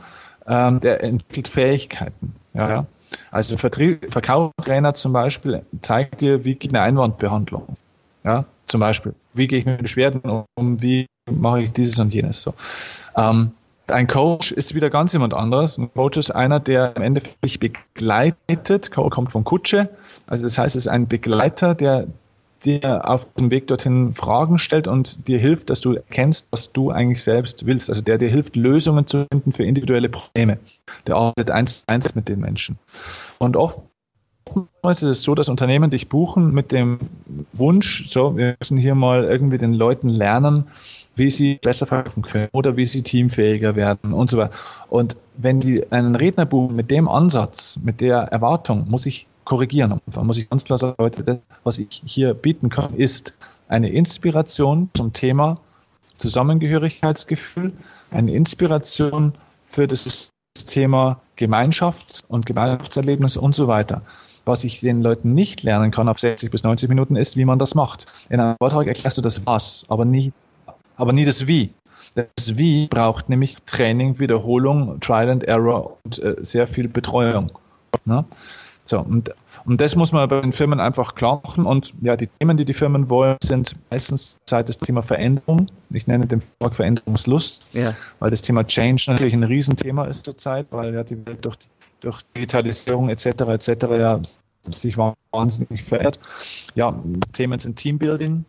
[0.48, 2.34] ähm, der entwickelt Fähigkeiten.
[2.54, 2.86] Ja.
[3.32, 7.78] Also Vertrieb, Verkaufstrainer zum Beispiel zeigt dir, wie geht eine Einwandbehandlung.
[8.24, 9.14] Ja, zum Beispiel.
[9.34, 10.22] Wie gehe ich mit Beschwerden
[10.56, 10.82] um?
[10.82, 12.42] Wie mache ich dieses und jenes?
[12.42, 12.54] So.
[13.16, 13.52] Ähm,
[13.88, 15.78] ein Coach ist wieder ganz jemand anderes.
[15.78, 18.92] Ein Coach ist einer, der im Endeffekt begleitet.
[18.92, 19.90] Coach kommt von Kutsche.
[20.28, 22.08] Also das heißt, es ist ein Begleiter, der
[22.66, 26.92] dir auf dem Weg dorthin Fragen stellt und dir hilft, dass du erkennst, was du
[26.92, 27.90] eigentlich selbst willst.
[27.90, 30.58] Also der dir hilft, Lösungen zu finden für individuelle Probleme.
[31.08, 32.78] Der arbeitet eins zu eins mit den Menschen.
[33.40, 33.82] Und oft
[34.90, 37.00] ist es so, dass Unternehmen dich buchen mit dem
[37.54, 40.66] Wunsch, so, wir müssen hier mal irgendwie den Leuten lernen,
[41.16, 44.54] wie sie besser verkaufen können oder wie sie teamfähiger werden und so weiter.
[44.90, 50.00] Und wenn die einen Redner buchen mit dem Ansatz, mit der Erwartung, muss ich korrigieren.
[50.08, 53.34] Da muss ich ganz klar sagen, Leute, das, was ich hier bieten kann, ist
[53.68, 55.60] eine Inspiration zum Thema
[56.18, 57.74] Zusammengehörigkeitsgefühl,
[58.12, 59.34] eine Inspiration
[59.64, 60.30] für das
[60.68, 64.02] Thema Gemeinschaft und Gemeinschaftserlebnis und so weiter.
[64.46, 67.60] Was ich den Leuten nicht lernen kann auf 60 bis 90 Minuten ist, wie man
[67.60, 68.06] das macht.
[68.30, 70.34] In einem Vortrag erklärst du das Was, aber nie,
[70.96, 71.74] aber nie das Wie.
[72.16, 77.52] Das Wie braucht nämlich Training, Wiederholung, Trial and Error und äh, sehr viel Betreuung.
[78.06, 78.24] Ne?
[78.84, 79.32] So, und,
[79.66, 81.66] und das muss man bei den Firmen einfach klar machen.
[81.66, 85.68] Und ja, die Themen, die die Firmen wollen, sind meistens Zeit das Thema Veränderung.
[85.90, 87.96] Ich nenne den Vortrag Veränderungslust, ja.
[88.20, 91.58] weil das Thema Change natürlich ein Riesenthema ist zurzeit, weil ja die Welt durch,
[92.02, 93.26] durch Digitalisierung etc.
[93.26, 93.68] etc.
[93.92, 94.20] ja
[94.70, 96.20] sich wahnsinnig verändert.
[96.76, 96.98] Ja,
[97.34, 98.46] Themen sind Teambuilding.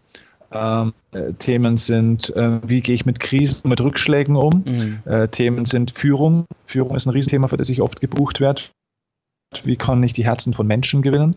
[0.55, 4.63] Ähm, äh, Themen sind, äh, wie gehe ich mit Krisen, mit Rückschlägen um.
[4.65, 5.03] Mhm.
[5.05, 6.47] Äh, Themen sind Führung.
[6.63, 8.63] Führung ist ein Riesenthema, für das ich oft gebucht werde
[9.63, 11.37] wie kann ich die Herzen von Menschen gewinnen.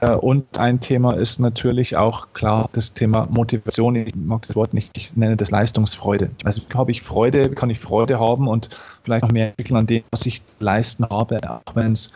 [0.00, 3.96] Äh, und ein Thema ist natürlich auch klar das Thema Motivation.
[3.96, 6.30] Ich mag das Wort nicht, ich nenne das Leistungsfreude.
[6.44, 8.68] Also habe ich Freude, kann ich Freude haben und
[9.02, 12.12] vielleicht noch mehr entwickeln an dem, was ich leisten habe, auch wenn es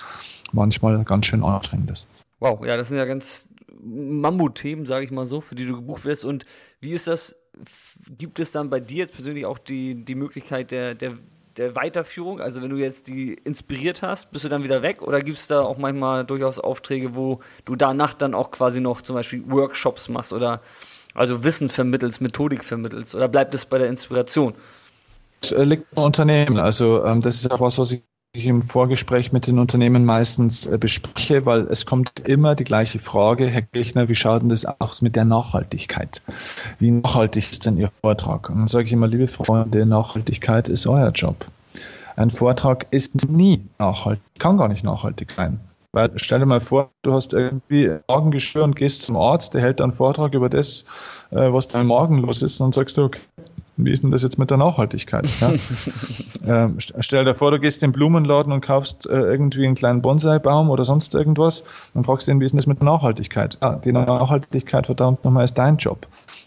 [0.52, 2.08] manchmal ganz schön anstrengend ist.
[2.40, 3.48] Wow, ja, das sind ja ganz
[3.82, 6.24] Mammut-Themen, sage ich mal so, für die du gebucht wirst.
[6.24, 6.46] Und
[6.80, 7.36] wie ist das?
[8.16, 11.18] Gibt es dann bei dir jetzt persönlich auch die, die Möglichkeit der, der
[11.56, 12.40] der Weiterführung?
[12.40, 15.02] Also wenn du jetzt die inspiriert hast, bist du dann wieder weg?
[15.02, 19.02] Oder gibt es da auch manchmal durchaus Aufträge, wo du danach dann auch quasi noch
[19.02, 20.60] zum Beispiel Workshops machst oder
[21.14, 23.14] also Wissen vermittelst, Methodik vermittelst?
[23.14, 24.54] Oder bleibt es bei der Inspiration?
[25.40, 26.58] Das äh, liegt im Unternehmen.
[26.58, 28.02] Also ähm, das ist auch was, was ich
[28.34, 32.98] ich im Vorgespräch mit den Unternehmen meistens äh, bespreche, weil es kommt immer die gleiche
[32.98, 36.22] Frage, Herr Kirchner, wie schaut denn das aus mit der Nachhaltigkeit?
[36.78, 38.48] Wie nachhaltig ist denn Ihr Vortrag?
[38.48, 41.44] Und dann sage ich immer, liebe Freunde, Nachhaltigkeit ist euer Job.
[42.16, 45.60] Ein Vortrag ist nie nachhaltig, kann gar nicht nachhaltig sein.
[45.92, 49.82] Weil stell dir mal vor, du hast irgendwie Magengeschwür und gehst zum Arzt, der hält
[49.82, 50.86] einen Vortrag über das,
[51.32, 53.20] äh, was dein Magen los ist, und dann sagst du, okay,
[53.76, 55.30] wie ist denn das jetzt mit der Nachhaltigkeit?
[55.40, 55.52] Ja?
[56.46, 60.02] ähm, stell dir vor, du gehst in den Blumenladen und kaufst äh, irgendwie einen kleinen
[60.02, 61.64] Bonsai-Baum oder sonst irgendwas,
[61.94, 63.58] dann fragst ihn, wie ist denn das mit der Nachhaltigkeit?
[63.62, 66.06] Ja, die Nachhaltigkeit, verdammt nochmal, ist dein Job.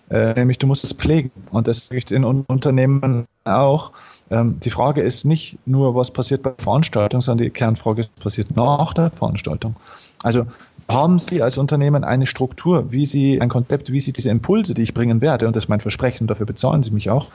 [0.09, 1.31] Äh, nämlich du musst es pflegen.
[1.51, 3.91] Und das sage ich in Unternehmen auch.
[4.29, 8.11] Ähm, die Frage ist nicht nur, was passiert bei der Veranstaltung, sondern die Kernfrage ist,
[8.17, 9.75] was passiert nach der Veranstaltung.
[10.23, 10.45] Also
[10.87, 14.83] haben Sie als Unternehmen eine Struktur, wie Sie ein Konzept, wie Sie diese Impulse, die
[14.83, 17.31] ich bringen werde, und das ist mein Versprechen, dafür bezahlen Sie mich auch,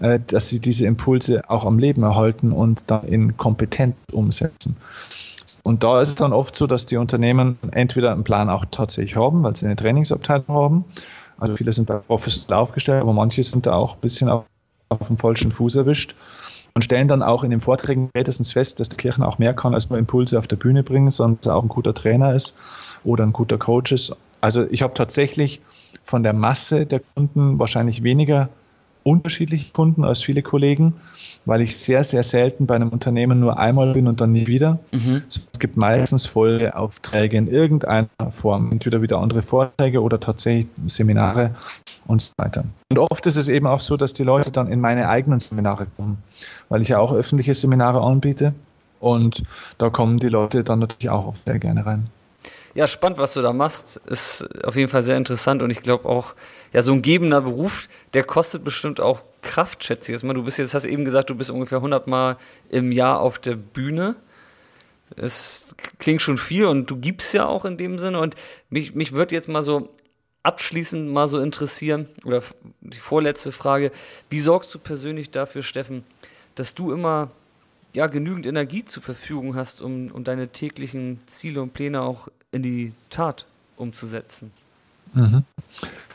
[0.00, 4.76] äh, dass Sie diese Impulse auch am Leben erhalten und dann in kompetent umsetzen.
[5.64, 9.16] Und da ist es dann oft so, dass die Unternehmen entweder einen Plan auch tatsächlich
[9.16, 10.84] haben, weil sie eine Trainingsabteilung haben.
[11.38, 14.44] Also viele sind da professionell aufgestellt, aber manche sind da auch ein bisschen auf,
[15.08, 16.14] dem falschen Fuß erwischt
[16.74, 19.74] und stellen dann auch in den Vorträgen spätestens fest, dass die Kirche auch mehr kann
[19.74, 22.54] als nur Impulse auf der Bühne bringen, sondern dass er auch ein guter Trainer ist
[23.04, 24.16] oder ein guter Coach ist.
[24.40, 25.60] Also ich habe tatsächlich
[26.02, 28.50] von der Masse der Kunden wahrscheinlich weniger
[29.04, 30.94] unterschiedliche Kunden als viele Kollegen,
[31.44, 34.78] weil ich sehr, sehr selten bei einem Unternehmen nur einmal bin und dann nie wieder.
[34.92, 35.22] Mhm.
[35.28, 41.54] Es gibt meistens Folgeaufträge in irgendeiner Form, entweder wieder andere Vorträge oder tatsächlich Seminare
[42.06, 42.64] und so weiter.
[42.90, 45.86] Und oft ist es eben auch so, dass die Leute dann in meine eigenen Seminare
[45.96, 46.18] kommen,
[46.70, 48.54] weil ich ja auch öffentliche Seminare anbiete
[49.00, 49.42] und
[49.76, 52.08] da kommen die Leute dann natürlich auch oft sehr gerne rein.
[52.74, 54.00] Ja, spannend, was du da machst.
[54.06, 56.34] Ist auf jeden Fall sehr interessant und ich glaube auch,
[56.72, 60.34] ja, so ein gebender Beruf, der kostet bestimmt auch Kraft, schätze ich jetzt mal.
[60.34, 62.36] Du bist jetzt, hast eben gesagt, du bist ungefähr 100 Mal
[62.70, 64.16] im Jahr auf der Bühne.
[65.16, 68.18] Es klingt schon viel und du gibst ja auch in dem Sinne.
[68.18, 68.34] Und
[68.70, 69.90] mich, mich würde jetzt mal so
[70.42, 72.42] abschließend mal so interessieren, oder
[72.80, 73.92] die vorletzte Frage,
[74.30, 76.04] wie sorgst du persönlich dafür, Steffen,
[76.54, 77.30] dass du immer
[77.94, 82.62] ja, genügend Energie zur Verfügung hast, um, um deine täglichen Ziele und Pläne auch in
[82.62, 83.46] die Tat
[83.76, 84.52] umzusetzen?
[85.12, 85.44] Mhm.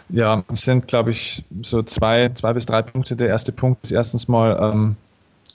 [0.10, 3.16] Ja, es sind, glaube ich, so zwei, zwei bis drei Punkte.
[3.16, 4.96] Der erste Punkt ist erstens mal ähm,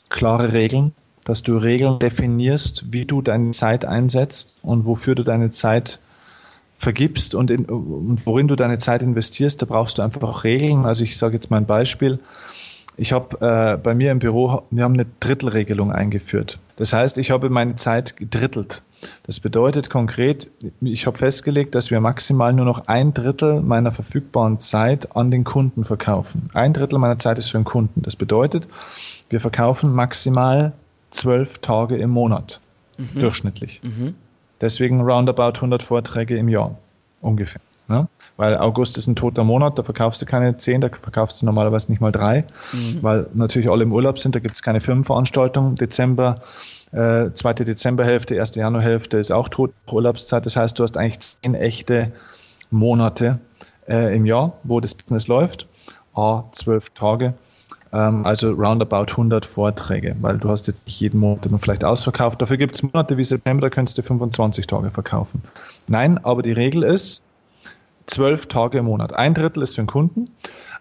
[0.09, 0.93] klare Regeln,
[1.25, 5.99] dass du Regeln definierst, wie du deine Zeit einsetzt und wofür du deine Zeit
[6.75, 9.63] vergibst und, in, und worin du deine Zeit investierst.
[9.63, 10.85] Da brauchst du einfach auch Regeln.
[10.85, 12.21] Also ich sage jetzt mal ein Beispiel.
[12.97, 16.59] Ich habe äh, bei mir im Büro, wir haben eine Drittelregelung eingeführt.
[16.77, 18.83] Das heißt, ich habe meine Zeit gedrittelt.
[19.25, 24.61] Das bedeutet konkret, ich habe festgelegt, dass wir maximal nur noch ein Drittel meiner verfügbaren
[24.61, 26.49] Zeit an den Kunden verkaufen.
[26.55, 28.03] Ein Drittel meiner Zeit ist für den Kunden.
[28.03, 28.69] Das bedeutet,
[29.29, 30.73] wir verkaufen maximal
[31.11, 32.61] zwölf Tage im Monat,
[32.97, 33.19] mhm.
[33.19, 33.81] durchschnittlich.
[33.83, 34.15] Mhm.
[34.61, 36.79] Deswegen roundabout 100 Vorträge im Jahr
[37.21, 37.61] ungefähr.
[37.89, 38.09] Ne?
[38.37, 41.91] Weil August ist ein toter Monat, da verkaufst du keine zehn, da verkaufst du normalerweise
[41.91, 43.03] nicht mal drei, mhm.
[43.03, 45.75] weil natürlich alle im Urlaub sind, da gibt es keine Firmenveranstaltung.
[45.75, 46.41] Dezember,
[46.93, 50.47] äh, zweite Dezemberhälfte, erste Januarhälfte ist auch tot, Urlaubszeit.
[50.47, 52.13] Das heißt, du hast eigentlich zehn echte
[52.71, 53.41] Monate
[53.87, 55.69] äh, im Jahr, wo das Business läuft.
[56.15, 57.35] A, zwölf Tage
[57.95, 62.43] ähm, also roundabout 100 Vorträge, weil du hast jetzt nicht jeden Monat immer vielleicht ausverkauft.
[62.43, 65.41] Dafür gibt es Monate wie September, da könntest du 25 Tage verkaufen.
[65.87, 67.23] Nein, aber die Regel ist,
[68.07, 69.15] zwölf Tage im Monat.
[69.15, 70.31] Ein Drittel ist für den Kunden.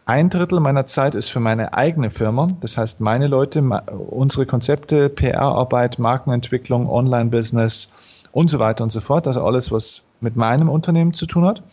[0.06, 2.50] Ein Drittel meiner Zeit ist für meine eigene Firma.
[2.60, 3.62] Das heißt, meine Leute,
[4.10, 7.90] unsere Konzepte, PR-Arbeit, Markenentwicklung, Online-Business
[8.34, 9.28] und so weiter und so fort.
[9.28, 11.64] Also alles, was mit meinem Unternehmen zu tun hat.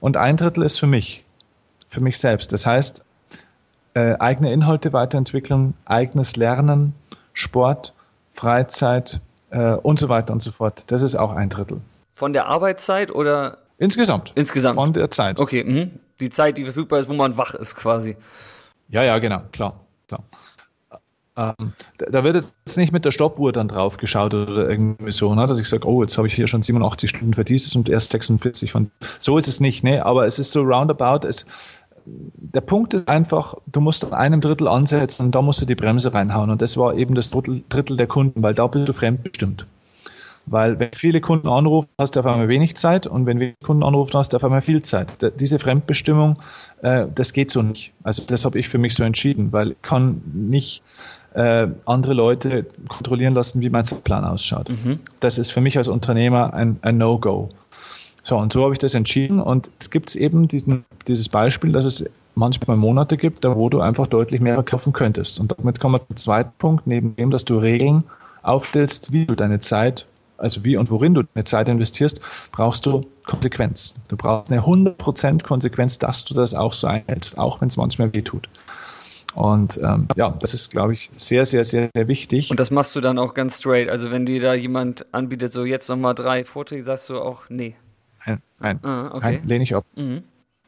[0.00, 1.24] Und ein Drittel ist für mich,
[1.88, 2.52] für mich selbst.
[2.52, 3.04] Das heißt,
[3.94, 6.94] äh, eigene Inhalte weiterentwickeln, eigenes Lernen,
[7.34, 7.92] Sport,
[8.30, 9.20] Freizeit
[9.50, 10.90] äh, und so weiter und so fort.
[10.90, 11.80] Das ist auch ein Drittel.
[12.14, 14.32] Von der Arbeitszeit oder Insgesamt.
[14.34, 14.76] Insgesamt.
[14.76, 15.40] Von der Zeit.
[15.40, 15.90] Okay, mh.
[16.20, 18.16] die Zeit, die verfügbar ist, wo man wach ist quasi.
[18.88, 19.80] Ja, ja, genau, klar.
[20.08, 20.22] klar.
[21.38, 25.46] Ähm, da wird jetzt nicht mit der Stoppuhr dann drauf geschaut oder irgendwie so, ne,
[25.46, 28.10] dass ich sage, oh, jetzt habe ich hier schon 87 Stunden für dieses und erst
[28.10, 28.90] 46 von.
[29.18, 30.04] So ist es nicht, ne?
[30.06, 31.26] Aber es ist so roundabout.
[31.28, 31.44] Es,
[32.06, 35.74] der Punkt ist einfach, du musst an einem Drittel ansetzen und da musst du die
[35.74, 36.48] Bremse reinhauen.
[36.48, 39.66] Und das war eben das Drittel, Drittel der Kunden, weil da bist du fremdbestimmt.
[40.46, 43.82] Weil wenn viele Kunden anrufen, hast du auf einmal wenig Zeit und wenn wenig Kunden
[43.82, 45.08] anrufen, hast du auf einmal viel Zeit.
[45.40, 46.36] Diese Fremdbestimmung,
[46.82, 47.92] äh, das geht so nicht.
[48.04, 50.82] Also das habe ich für mich so entschieden, weil ich kann nicht
[51.34, 54.68] äh, andere Leute kontrollieren lassen, wie mein Zeitplan ausschaut.
[54.70, 55.00] Mhm.
[55.20, 57.50] Das ist für mich als Unternehmer ein, ein No-Go.
[58.22, 59.40] So, und so habe ich das entschieden.
[59.40, 63.80] Und es gibt eben diesen, dieses Beispiel, dass es manchmal Monate gibt, da wo du
[63.80, 65.40] einfach deutlich mehr verkaufen könntest.
[65.40, 68.04] Und damit kommen wir zum zweiten Punkt, neben dem, dass du Regeln
[68.42, 70.06] aufstellst, wie du deine Zeit
[70.38, 72.20] also wie und worin du deine Zeit investierst,
[72.52, 73.94] brauchst du Konsequenz.
[74.08, 78.12] Du brauchst eine 100% Konsequenz, dass du das auch so einhältst, auch wenn es manchmal
[78.12, 78.48] weh tut.
[79.34, 82.50] Und ähm, ja, das ist, glaube ich, sehr, sehr, sehr, sehr wichtig.
[82.50, 83.88] Und das machst du dann auch ganz straight.
[83.88, 87.74] Also wenn dir da jemand anbietet, so jetzt nochmal drei Vorträge, sagst du auch, nee.
[88.24, 89.38] Nein, nein, ah, okay.
[89.38, 89.84] nein lehne ich ab.
[89.94, 90.22] Mhm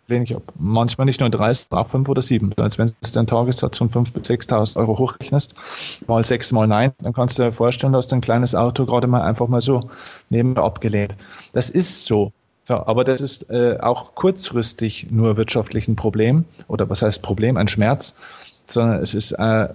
[0.09, 0.42] ich ab.
[0.59, 2.52] Manchmal nicht nur 30, auch 5 oder 7.
[2.56, 5.54] Als wenn du den Tagessatz von 5.000 bis 6.000 Euro hochrechnest,
[6.06, 9.22] mal 6 mal 9, dann kannst du dir vorstellen, dass dein kleines Auto gerade mal
[9.22, 9.88] einfach mal so
[10.30, 11.16] nebenbei abgelehnt.
[11.52, 12.32] Das ist so.
[12.61, 17.56] So, aber das ist äh, auch kurzfristig nur wirtschaftlich ein Problem oder was heißt Problem,
[17.56, 18.14] ein Schmerz,
[18.66, 19.68] sondern es ist äh,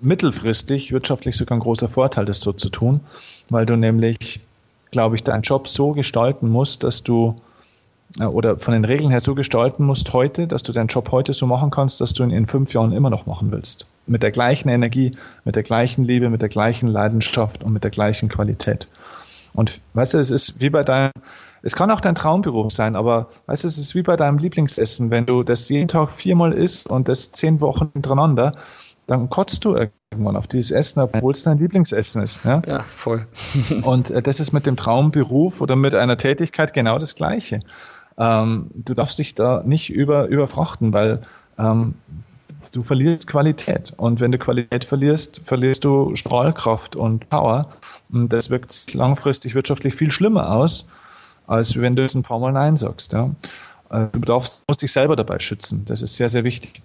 [0.00, 3.00] mittelfristig wirtschaftlich sogar ein großer Vorteil, das so zu tun,
[3.48, 4.40] weil du nämlich,
[4.92, 7.34] glaube ich, deinen Job so gestalten musst, dass du
[8.18, 11.46] oder von den Regeln her so gestalten musst heute, dass du deinen Job heute so
[11.46, 13.86] machen kannst, dass du ihn in fünf Jahren immer noch machen willst.
[14.06, 17.90] Mit der gleichen Energie, mit der gleichen Liebe, mit der gleichen Leidenschaft und mit der
[17.90, 18.88] gleichen Qualität.
[19.52, 21.12] Und weißt du, es ist wie bei deinem,
[21.62, 25.10] es kann auch dein Traumberuf sein, aber weißt du, es ist wie bei deinem Lieblingsessen.
[25.10, 28.56] Wenn du das jeden Tag viermal isst und das zehn Wochen hintereinander,
[29.06, 32.44] dann kotzt du irgendwann auf dieses Essen, obwohl es dein Lieblingsessen ist.
[32.44, 33.26] Ja, ja voll.
[33.82, 37.60] und äh, das ist mit dem Traumberuf oder mit einer Tätigkeit genau das Gleiche.
[38.20, 41.22] Ähm, du darfst dich da nicht über, überfrachten, weil
[41.58, 41.94] ähm,
[42.72, 43.92] Du verlierst Qualität.
[43.96, 47.68] Und wenn du Qualität verlierst, verlierst du Strahlkraft und Power.
[48.12, 50.86] Und das wirkt langfristig wirtschaftlich viel schlimmer aus,
[51.46, 53.12] als wenn du es ein paar Mal Nein sagst.
[53.12, 53.30] Ja.
[53.90, 55.84] Äh, du darfst, musst dich selber dabei schützen.
[55.86, 56.80] Das ist sehr, sehr wichtig.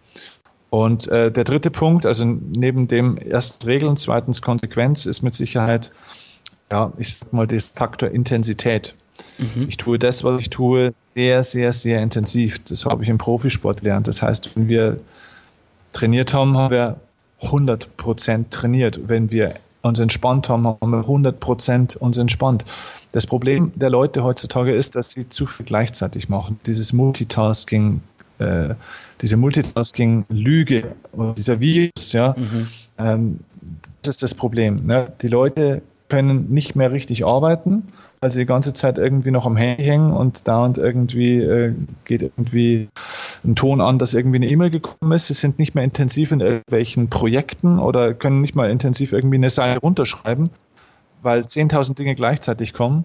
[0.72, 5.92] Und äh, der dritte Punkt, also neben dem erst Regeln, zweitens Konsequenz, ist mit Sicherheit,
[6.72, 8.96] ja, ich sag mal, das Faktor Intensität.
[9.38, 9.68] Mhm.
[9.68, 12.60] Ich tue das, was ich tue, sehr, sehr, sehr intensiv.
[12.64, 14.08] Das habe ich im Profisport gelernt.
[14.08, 15.00] Das heißt, wenn wir
[15.92, 17.00] trainiert haben, haben wir
[17.42, 19.00] 100 Prozent trainiert.
[19.08, 22.66] Wenn wir uns entspannt haben, haben wir 100 Prozent uns entspannt.
[23.12, 26.60] Das Problem der Leute heutzutage ist, dass sie zu viel gleichzeitig machen.
[26.66, 28.02] Dieses Multitasking,
[28.40, 28.74] äh,
[29.22, 30.96] diese Multitasking-Lüge,
[31.38, 32.68] dieser Virus, ja, mhm.
[32.98, 33.40] ähm,
[34.02, 34.84] das ist das Problem.
[34.84, 35.12] Ne?
[35.22, 35.82] Die Leute
[36.16, 37.92] können nicht mehr richtig arbeiten,
[38.22, 41.74] weil sie die ganze Zeit irgendwie noch am Handy hängen und dauernd irgendwie äh,
[42.06, 42.88] geht irgendwie
[43.44, 45.28] ein Ton an, dass irgendwie eine E-Mail gekommen ist.
[45.28, 49.50] Sie sind nicht mehr intensiv in irgendwelchen Projekten oder können nicht mal intensiv irgendwie eine
[49.50, 50.52] Seite runterschreiben,
[51.22, 53.04] weil 10.000 Dinge gleichzeitig kommen.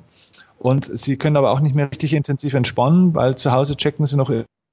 [0.61, 4.17] Und sie können aber auch nicht mehr richtig intensiv entspannen, weil zu Hause checken sie
[4.17, 4.31] noch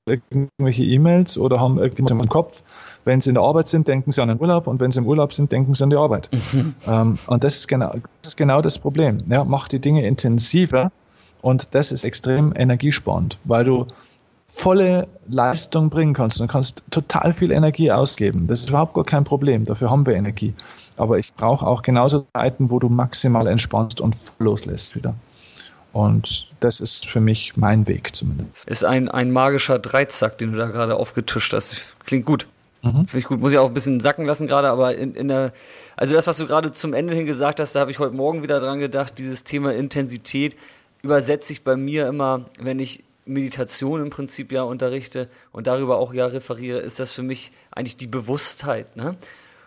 [0.07, 2.63] irgendwelche E-Mails oder haben irgendwas im Kopf.
[3.05, 5.05] Wenn sie in der Arbeit sind, denken sie an den Urlaub und wenn sie im
[5.05, 6.29] Urlaub sind, denken sie an die Arbeit.
[6.31, 6.75] Mhm.
[6.87, 7.91] Ähm, und das ist, genau,
[8.21, 9.23] das ist genau das Problem.
[9.29, 10.91] Ja, mach die Dinge intensiver
[11.41, 13.87] und das ist extrem energiesparend, weil du
[14.47, 16.39] volle Leistung bringen kannst.
[16.39, 18.47] Du kannst total viel Energie ausgeben.
[18.47, 19.65] Das ist überhaupt gar kein Problem.
[19.65, 20.53] Dafür haben wir Energie.
[20.95, 25.13] Aber ich brauche auch genauso Zeiten, wo du maximal entspannst und loslässt wieder.
[25.97, 28.69] Und das ist für mich mein Weg zumindest.
[28.69, 31.95] Ist ein, ein magischer Dreizack, den du da gerade aufgetischt hast.
[32.05, 32.47] Klingt gut.
[32.83, 33.07] Mhm.
[33.07, 33.39] Finde ich gut.
[33.39, 35.53] Muss ich auch ein bisschen sacken lassen gerade, aber in, in der,
[35.95, 38.43] also das, was du gerade zum Ende hin gesagt hast, da habe ich heute Morgen
[38.43, 40.55] wieder dran gedacht, dieses Thema Intensität
[41.01, 46.13] übersetze ich bei mir immer, wenn ich Meditation im Prinzip ja unterrichte und darüber auch
[46.13, 49.17] ja referiere, ist das für mich eigentlich die Bewusstheit, ne?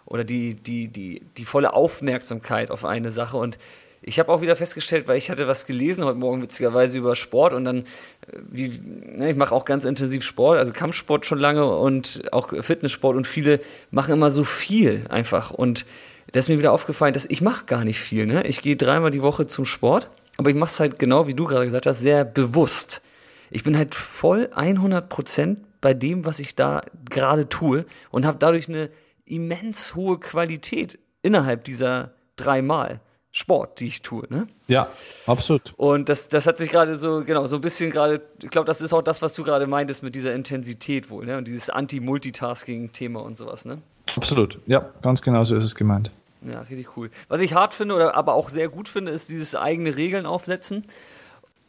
[0.06, 3.36] Oder die, die, die, die volle Aufmerksamkeit auf eine Sache.
[3.36, 3.58] Und
[4.02, 7.52] ich habe auch wieder festgestellt, weil ich hatte was gelesen heute Morgen witzigerweise über Sport
[7.52, 11.66] und dann, äh, wie, ne, ich mache auch ganz intensiv Sport, also Kampfsport schon lange
[11.66, 15.84] und auch Fitnesssport und viele machen immer so viel einfach und
[16.32, 18.24] da ist mir wieder aufgefallen, dass ich mache gar nicht viel.
[18.24, 18.46] Ne?
[18.46, 21.44] Ich gehe dreimal die Woche zum Sport, aber ich mache es halt genau, wie du
[21.44, 23.02] gerade gesagt hast, sehr bewusst.
[23.50, 28.38] Ich bin halt voll 100 Prozent bei dem, was ich da gerade tue und habe
[28.38, 28.90] dadurch eine
[29.24, 33.00] immens hohe Qualität innerhalb dieser dreimal.
[33.32, 34.24] Sport, die ich tue.
[34.28, 34.48] Ne?
[34.66, 34.88] Ja,
[35.26, 35.72] absolut.
[35.76, 38.80] Und das, das hat sich gerade so, genau, so ein bisschen gerade, ich glaube, das
[38.80, 41.38] ist auch das, was du gerade meintest mit dieser Intensität wohl, ne?
[41.38, 43.78] Und dieses Anti-Multitasking-Thema und sowas, ne?
[44.16, 46.10] Absolut, ja, ganz genau so ist es gemeint.
[46.42, 47.10] Ja, richtig cool.
[47.28, 50.84] Was ich hart finde oder aber auch sehr gut finde, ist dieses eigene Regeln aufsetzen.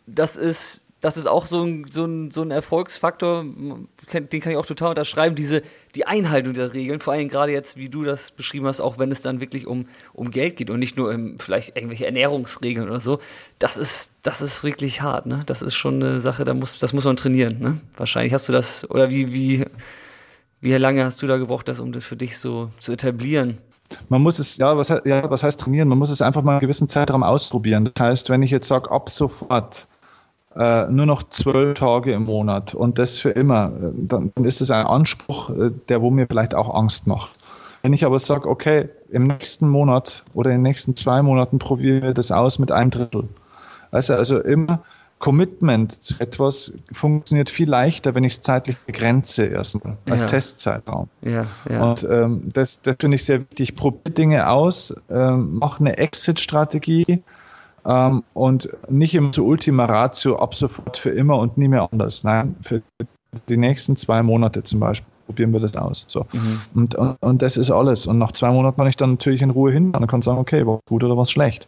[0.08, 4.58] Das ist das ist auch so ein, so ein, so ein Erfolgsfaktor, den kann ich
[4.58, 5.64] auch total unterschreiben, diese,
[5.96, 9.12] die Einhaltung der Regeln, vor allem gerade jetzt, wie du das beschrieben hast, auch wenn
[9.12, 13.00] es dann wirklich um, um Geld geht und nicht nur um vielleicht irgendwelche Ernährungsregeln oder
[13.00, 13.20] so,
[13.58, 15.42] das ist, das ist wirklich hart, ne?
[15.48, 17.82] Das ist schon eine Sache, da muss, das muss man trainieren, ne?
[17.98, 19.66] Wahrscheinlich hast du das, oder wie, wie,
[20.62, 23.58] wie lange hast du da gebraucht, das, um das für dich so zu etablieren?
[24.08, 25.88] Man muss es, ja was, ja, was heißt trainieren?
[25.88, 27.90] Man muss es einfach mal einen gewissen Zeitraum ausprobieren.
[27.94, 29.88] Das heißt, wenn ich jetzt sage, ab sofort
[30.56, 34.72] äh, nur noch zwölf Tage im Monat und das für immer, äh, dann, ist es
[34.72, 37.32] ein Anspruch, äh, der wo mir vielleicht auch Angst macht.
[37.84, 42.04] Wenn ich aber sage, okay, im nächsten Monat oder in den nächsten zwei Monaten probieren
[42.04, 43.28] wir das aus mit einem Drittel.
[43.92, 44.84] Also, also immer
[45.22, 50.28] Commitment zu etwas funktioniert viel leichter, wenn ich es zeitlich begrenze erstmal als ja.
[50.28, 51.10] Testzeitraum.
[51.22, 51.84] Ja, ja.
[51.84, 53.76] Und ähm, das, das finde ich sehr wichtig.
[53.76, 57.24] Probier Dinge aus, ähm, mach eine Exit-Strategie,
[57.86, 62.24] ähm, und nicht immer zu Ultima Ratio ab sofort für immer und nie mehr anders.
[62.24, 62.82] Nein, für
[63.50, 66.06] die nächsten zwei Monate zum Beispiel probieren wir das aus.
[66.08, 66.26] So.
[66.34, 66.62] Mhm.
[66.76, 68.08] Und, und, und, das ist alles.
[68.08, 70.66] Und nach zwei Monaten kann ich dann natürlich in Ruhe hin und kann sagen, okay,
[70.66, 71.68] war gut oder war schlecht.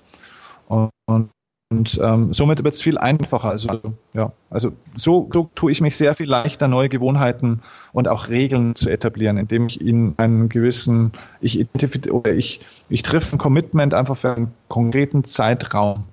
[0.67, 1.29] Und, und
[1.73, 3.49] und ähm, somit wird es viel einfacher.
[3.49, 3.67] Also,
[4.13, 7.63] ja, also so, so tue ich mich sehr viel leichter, neue Gewohnheiten
[7.93, 12.59] und auch Regeln zu etablieren, indem ich ihnen einen gewissen, ich identifiziere oder ich,
[12.89, 16.03] ich treffe ein Commitment einfach für einen konkreten Zeitraum,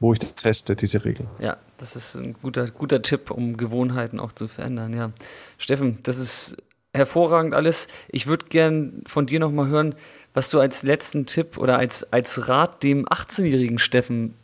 [0.00, 1.26] wo ich das teste, diese Regel.
[1.38, 4.94] Ja, das ist ein guter, guter Tipp, um Gewohnheiten auch zu verändern.
[4.94, 5.12] Ja.
[5.58, 6.56] Steffen, das ist
[6.94, 7.88] hervorragend alles.
[8.08, 9.96] Ich würde gern von dir nochmal hören,
[10.32, 14.34] was du als letzten Tipp oder als, als Rat dem 18-jährigen Steffen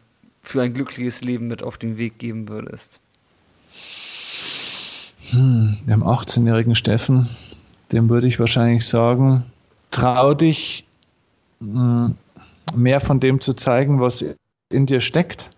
[0.42, 3.00] für ein glückliches Leben mit auf den Weg geben würdest?
[5.30, 7.28] Hm, dem 18-jährigen Steffen,
[7.92, 9.44] dem würde ich wahrscheinlich sagen,
[9.90, 10.86] trau dich,
[11.60, 12.16] hm,
[12.74, 14.24] mehr von dem zu zeigen, was
[14.70, 15.50] in dir steckt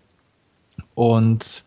[0.95, 1.63] und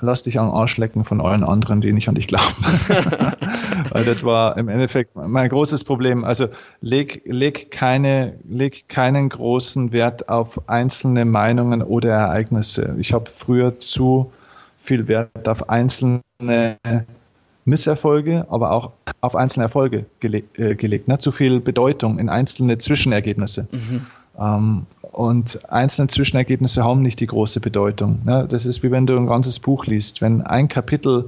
[0.00, 2.64] lass dich am Arsch lecken von allen anderen, die nicht an dich glauben.
[3.92, 6.24] Weil das war im Endeffekt mein großes Problem.
[6.24, 6.48] Also
[6.80, 12.94] leg, leg, keine, leg keinen großen Wert auf einzelne Meinungen oder Ereignisse.
[12.98, 14.32] Ich habe früher zu
[14.78, 16.22] viel Wert auf einzelne
[17.66, 21.08] Misserfolge, aber auch auf einzelne Erfolge gele äh, gelegt.
[21.08, 21.18] Ne?
[21.18, 23.68] Zu viel Bedeutung in einzelne Zwischenergebnisse.
[23.72, 24.06] Mhm.
[24.40, 28.20] Ähm, und einzelne Zwischenergebnisse haben nicht die große Bedeutung.
[28.24, 28.46] Ne?
[28.48, 30.22] Das ist wie wenn du ein ganzes Buch liest.
[30.22, 31.26] Wenn ein Kapitel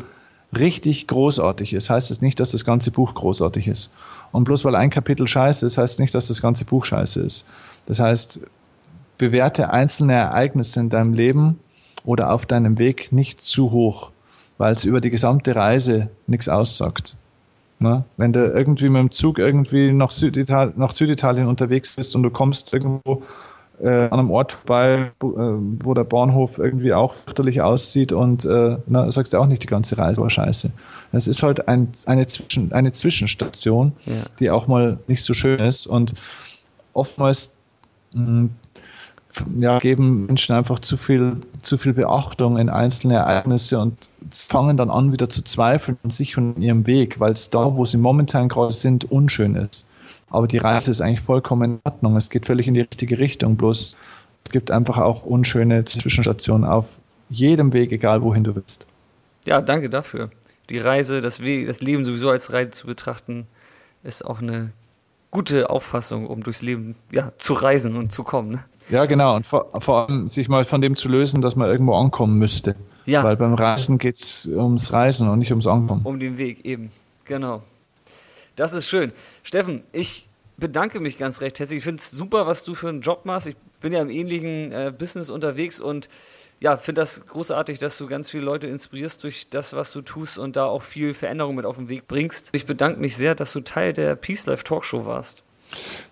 [0.56, 3.90] richtig großartig ist, heißt es das nicht, dass das ganze Buch großartig ist.
[4.32, 7.46] Und bloß weil ein Kapitel scheiße ist, heißt nicht, dass das ganze Buch scheiße ist.
[7.86, 8.40] Das heißt,
[9.18, 11.58] bewerte einzelne Ereignisse in deinem Leben
[12.04, 14.10] oder auf deinem Weg nicht zu hoch
[14.58, 17.16] weil es über die gesamte Reise nichts aussagt.
[17.80, 18.04] Ne?
[18.16, 22.30] Wenn du irgendwie mit dem Zug irgendwie nach, Südital nach Süditalien unterwegs bist und du
[22.30, 23.22] kommst irgendwo
[23.80, 28.44] äh, an einem Ort vorbei, wo, äh, wo, der Bahnhof irgendwie auch fürchterlich aussieht und
[28.44, 30.70] äh, na, sagst du auch nicht, die ganze Reise war scheiße.
[31.12, 34.14] Es ist halt ein, eine, Zwischen, eine Zwischenstation, ja.
[34.38, 36.14] die auch mal nicht so schön ist und
[36.92, 37.56] oftmals
[38.12, 38.50] mh, hm,
[39.58, 44.90] ja, geben Menschen einfach zu viel, zu viel Beachtung in einzelne Ereignisse und fangen dann
[44.90, 47.98] an, wieder zu zweifeln an sich und in ihrem Weg, weil es da, wo sie
[47.98, 49.88] momentan gerade sind, unschön ist.
[50.34, 52.16] Aber die Reise ist eigentlich vollkommen in Ordnung.
[52.16, 53.56] Es geht völlig in die richtige Richtung.
[53.56, 53.96] Bloß
[54.44, 56.98] es gibt einfach auch unschöne Zwischenstationen auf
[57.30, 58.86] jedem Weg, egal wohin du willst.
[59.44, 60.30] Ja, danke dafür.
[60.70, 63.46] Die Reise, das, Weg, das Leben sowieso als Reise zu betrachten,
[64.02, 64.72] ist auch eine
[65.30, 68.50] gute Auffassung, um durchs Leben ja, zu reisen und zu kommen.
[68.50, 68.64] Ne?
[68.90, 69.36] Ja, genau.
[69.36, 72.76] Und vor, vor, allem sich mal von dem zu lösen, dass man irgendwo ankommen müsste.
[73.06, 73.22] Ja.
[73.22, 76.02] Weil beim Reisen geht es ums Reisen und nicht ums Ankommen.
[76.04, 76.90] Um den Weg, eben.
[77.24, 77.62] Genau.
[78.56, 79.12] Das ist schön.
[79.42, 81.78] Steffen, ich bedanke mich ganz recht herzlich.
[81.78, 83.46] Ich finde es super, was du für einen Job machst.
[83.46, 86.08] Ich bin ja im ähnlichen äh, Business unterwegs und
[86.60, 90.38] ja, finde das großartig, dass du ganz viele Leute inspirierst durch das, was du tust
[90.38, 92.50] und da auch viel Veränderung mit auf den Weg bringst.
[92.52, 95.42] Ich bedanke mich sehr, dass du Teil der Peace Life Talkshow warst.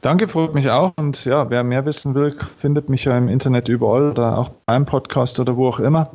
[0.01, 0.93] Danke, freut mich auch.
[0.99, 4.85] Und ja, wer mehr wissen will, findet mich ja im Internet überall oder auch beim
[4.85, 6.11] Podcast oder wo auch immer.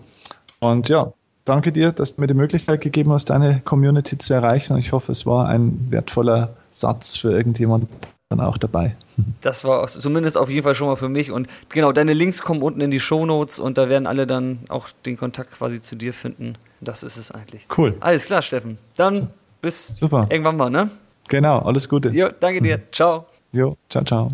[0.60, 1.14] Und ja,
[1.48, 4.74] danke dir, dass du mir die Möglichkeit gegeben hast, deine Community zu erreichen.
[4.74, 7.90] Und ich hoffe, es war ein wertvoller Satz für irgendjemanden
[8.30, 8.96] dann auch dabei.
[9.42, 11.32] Das war zumindest auf jeden Fall schon mal für mich.
[11.32, 14.60] Und genau, deine Links kommen unten in die Show Notes und da werden alle dann
[14.70, 16.56] auch den Kontakt quasi zu dir finden.
[16.82, 17.66] Das ist es eigentlich.
[17.76, 17.96] Cool.
[18.00, 18.78] Alles klar, Steffen.
[18.96, 19.30] Dann
[19.62, 20.28] bis Super.
[20.30, 20.92] irgendwann mal, ne?
[21.30, 22.10] Genau, alles Gute.
[22.10, 22.82] Jo, danke dir.
[22.92, 23.26] Ciao.
[23.52, 24.32] Jo, ciao, ciao.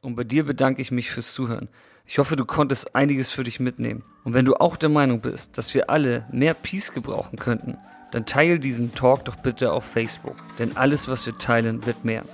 [0.00, 1.68] Und bei dir bedanke ich mich fürs Zuhören.
[2.06, 4.02] Ich hoffe, du konntest einiges für dich mitnehmen.
[4.24, 7.78] Und wenn du auch der Meinung bist, dass wir alle mehr Peace gebrauchen könnten,
[8.12, 10.36] dann teile diesen Talk doch bitte auf Facebook.
[10.58, 12.24] Denn alles, was wir teilen, wird mehr.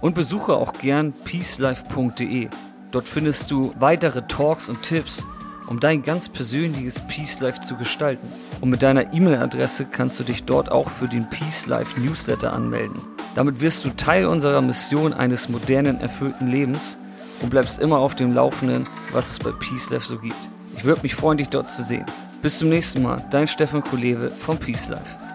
[0.00, 2.48] Und besuche auch gern peacelife.de.
[2.92, 5.24] Dort findest du weitere Talks und Tipps,
[5.66, 8.28] um dein ganz persönliches Peace Life zu gestalten.
[8.60, 13.02] Und mit deiner E-Mail-Adresse kannst du dich dort auch für den Peace Life Newsletter anmelden.
[13.34, 16.96] Damit wirst du Teil unserer Mission eines modernen, erfüllten Lebens
[17.40, 20.36] und bleibst immer auf dem Laufenden, was es bei Peace Life so gibt.
[20.76, 22.06] Ich würde mich freuen, dich dort zu sehen.
[22.42, 25.27] Bis zum nächsten Mal, dein Stefan Kulewe von Peace Life.